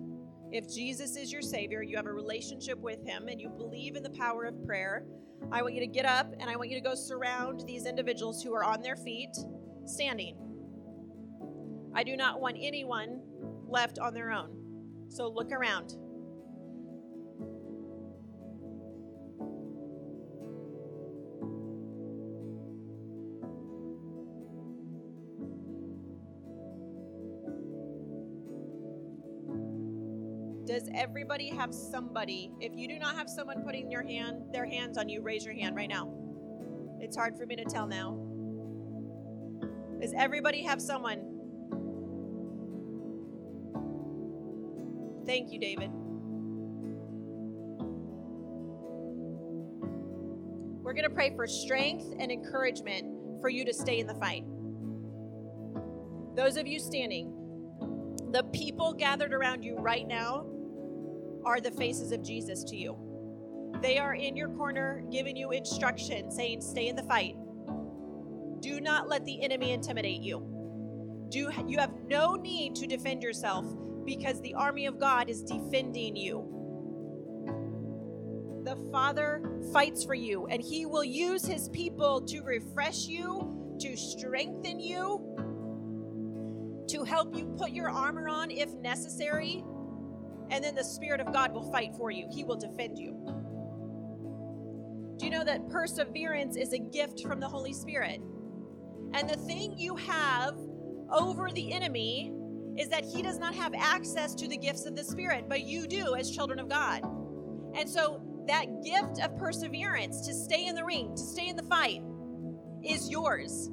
[0.50, 4.02] if Jesus is your Savior, you have a relationship with Him, and you believe in
[4.02, 5.06] the power of prayer,
[5.50, 8.42] I want you to get up and I want you to go surround these individuals
[8.42, 9.34] who are on their feet,
[9.86, 10.36] standing.
[11.94, 13.20] I do not want anyone
[13.72, 14.50] left on their own.
[15.08, 15.96] So look around.
[30.64, 32.52] Does everybody have somebody?
[32.60, 35.54] If you do not have someone putting your hand, their hands on you, raise your
[35.54, 36.10] hand right now.
[37.00, 38.18] It's hard for me to tell now.
[40.00, 41.31] Does everybody have someone?
[45.32, 45.88] Thank you, David.
[50.82, 54.44] We're going to pray for strength and encouragement for you to stay in the fight.
[56.36, 57.32] Those of you standing,
[58.30, 60.44] the people gathered around you right now
[61.46, 62.98] are the faces of Jesus to you.
[63.80, 67.36] They are in your corner giving you instruction, saying, Stay in the fight.
[68.60, 70.46] Do not let the enemy intimidate you.
[71.30, 73.64] Do, you have no need to defend yourself
[74.04, 76.60] because the army of God is defending you.
[78.64, 79.42] The Father
[79.72, 85.32] fights for you, and He will use His people to refresh you, to strengthen you,
[86.88, 89.64] to help you put your armor on if necessary.
[90.50, 93.16] And then the Spirit of God will fight for you, He will defend you.
[95.18, 98.20] Do you know that perseverance is a gift from the Holy Spirit?
[99.14, 100.56] And the thing you have
[101.10, 102.32] over the enemy
[102.78, 105.86] is that he does not have access to the gifts of the Spirit, but you
[105.86, 107.02] do as children of God.
[107.74, 111.62] And so that gift of perseverance to stay in the ring, to stay in the
[111.62, 112.02] fight,
[112.82, 113.70] is yours.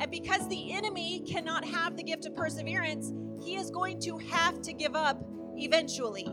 [0.00, 3.12] And because the enemy cannot have the gift of perseverance,
[3.42, 5.24] he is going to have to give up
[5.56, 6.26] eventually.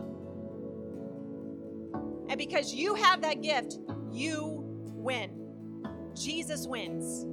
[2.28, 3.78] And because you have that gift,
[4.10, 4.64] you
[4.94, 5.30] win.
[6.14, 7.26] Jesus wins.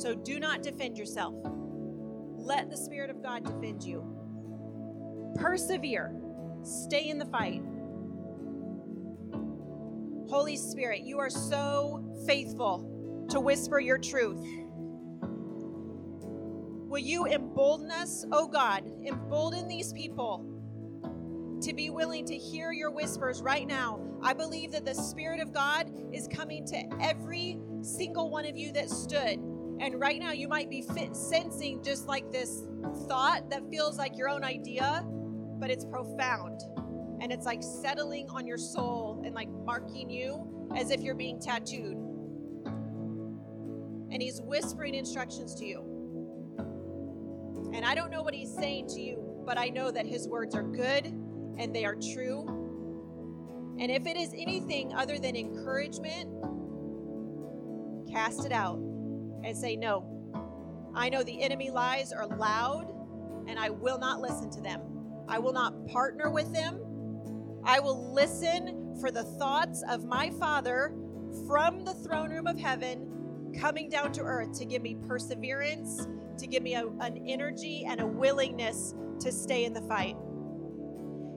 [0.00, 1.34] So do not defend yourself.
[2.40, 4.04] Let the Spirit of God defend you.
[5.36, 6.14] Persevere.
[6.62, 7.62] Stay in the fight.
[10.28, 14.44] Holy Spirit, you are so faithful to whisper your truth.
[16.88, 20.44] Will you embolden us, oh God, embolden these people
[21.62, 24.00] to be willing to hear your whispers right now?
[24.22, 28.72] I believe that the Spirit of God is coming to every single one of you
[28.72, 29.40] that stood.
[29.80, 32.64] And right now, you might be fit, sensing just like this
[33.08, 35.02] thought that feels like your own idea,
[35.58, 36.60] but it's profound.
[37.22, 41.40] And it's like settling on your soul and like marking you as if you're being
[41.40, 41.96] tattooed.
[44.12, 46.00] And He's whispering instructions to you.
[47.72, 50.54] And I don't know what he's saying to you, but I know that his words
[50.54, 52.44] are good and they are true.
[53.78, 56.28] And if it is anything other than encouragement,
[58.10, 58.80] cast it out
[59.44, 60.04] and say, No,
[60.94, 62.92] I know the enemy lies are loud
[63.48, 64.80] and I will not listen to them.
[65.28, 66.80] I will not partner with them.
[67.64, 70.94] I will listen for the thoughts of my Father
[71.46, 76.06] from the throne room of heaven coming down to earth to give me perseverance
[76.40, 80.16] to give me a, an energy and a willingness to stay in the fight.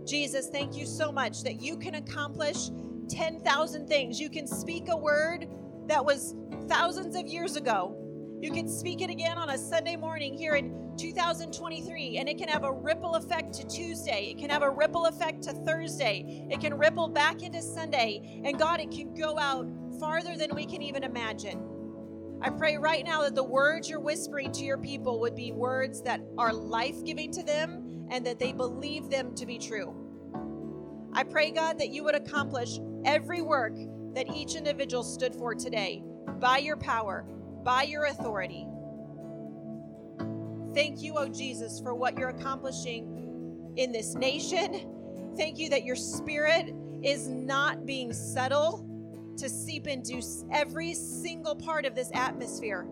[0.08, 2.70] Jesus, thank you so much that you can accomplish
[3.10, 4.20] 10,000 things.
[4.20, 5.48] You can speak a word
[5.88, 6.36] that was
[6.68, 7.98] thousands of years ago.
[8.42, 12.50] You can speak it again on a Sunday morning here in 2023, and it can
[12.50, 14.28] have a ripple effect to Tuesday.
[14.32, 16.46] It can have a ripple effect to Thursday.
[16.52, 18.42] It can ripple back into Sunday.
[18.44, 19.68] And God, it can go out
[20.00, 21.62] farther than we can even imagine.
[22.42, 26.02] I pray right now that the words you're whispering to your people would be words
[26.02, 29.96] that are life giving to them and that they believe them to be true.
[31.14, 33.74] I pray, God, that you would accomplish every work
[34.14, 36.04] that each individual stood for today
[36.40, 37.26] by your power,
[37.64, 38.68] by your authority.
[40.74, 44.90] Thank you, oh Jesus, for what you're accomplishing in this nation.
[45.38, 48.88] Thank you that your spirit is not being subtle
[49.38, 52.88] to seep into every single part of this atmosphere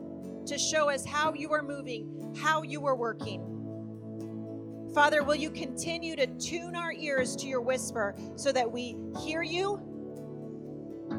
[0.45, 3.47] to show us how you are moving, how you are working.
[4.93, 9.41] Father, will you continue to tune our ears to your whisper so that we hear
[9.41, 9.79] you,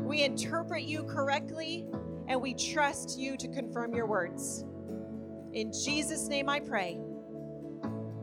[0.01, 1.87] we interpret you correctly,
[2.29, 4.65] and we trust you to confirm your words?
[5.53, 6.99] In Jesus' name I pray.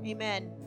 [0.05, 0.59] Amen.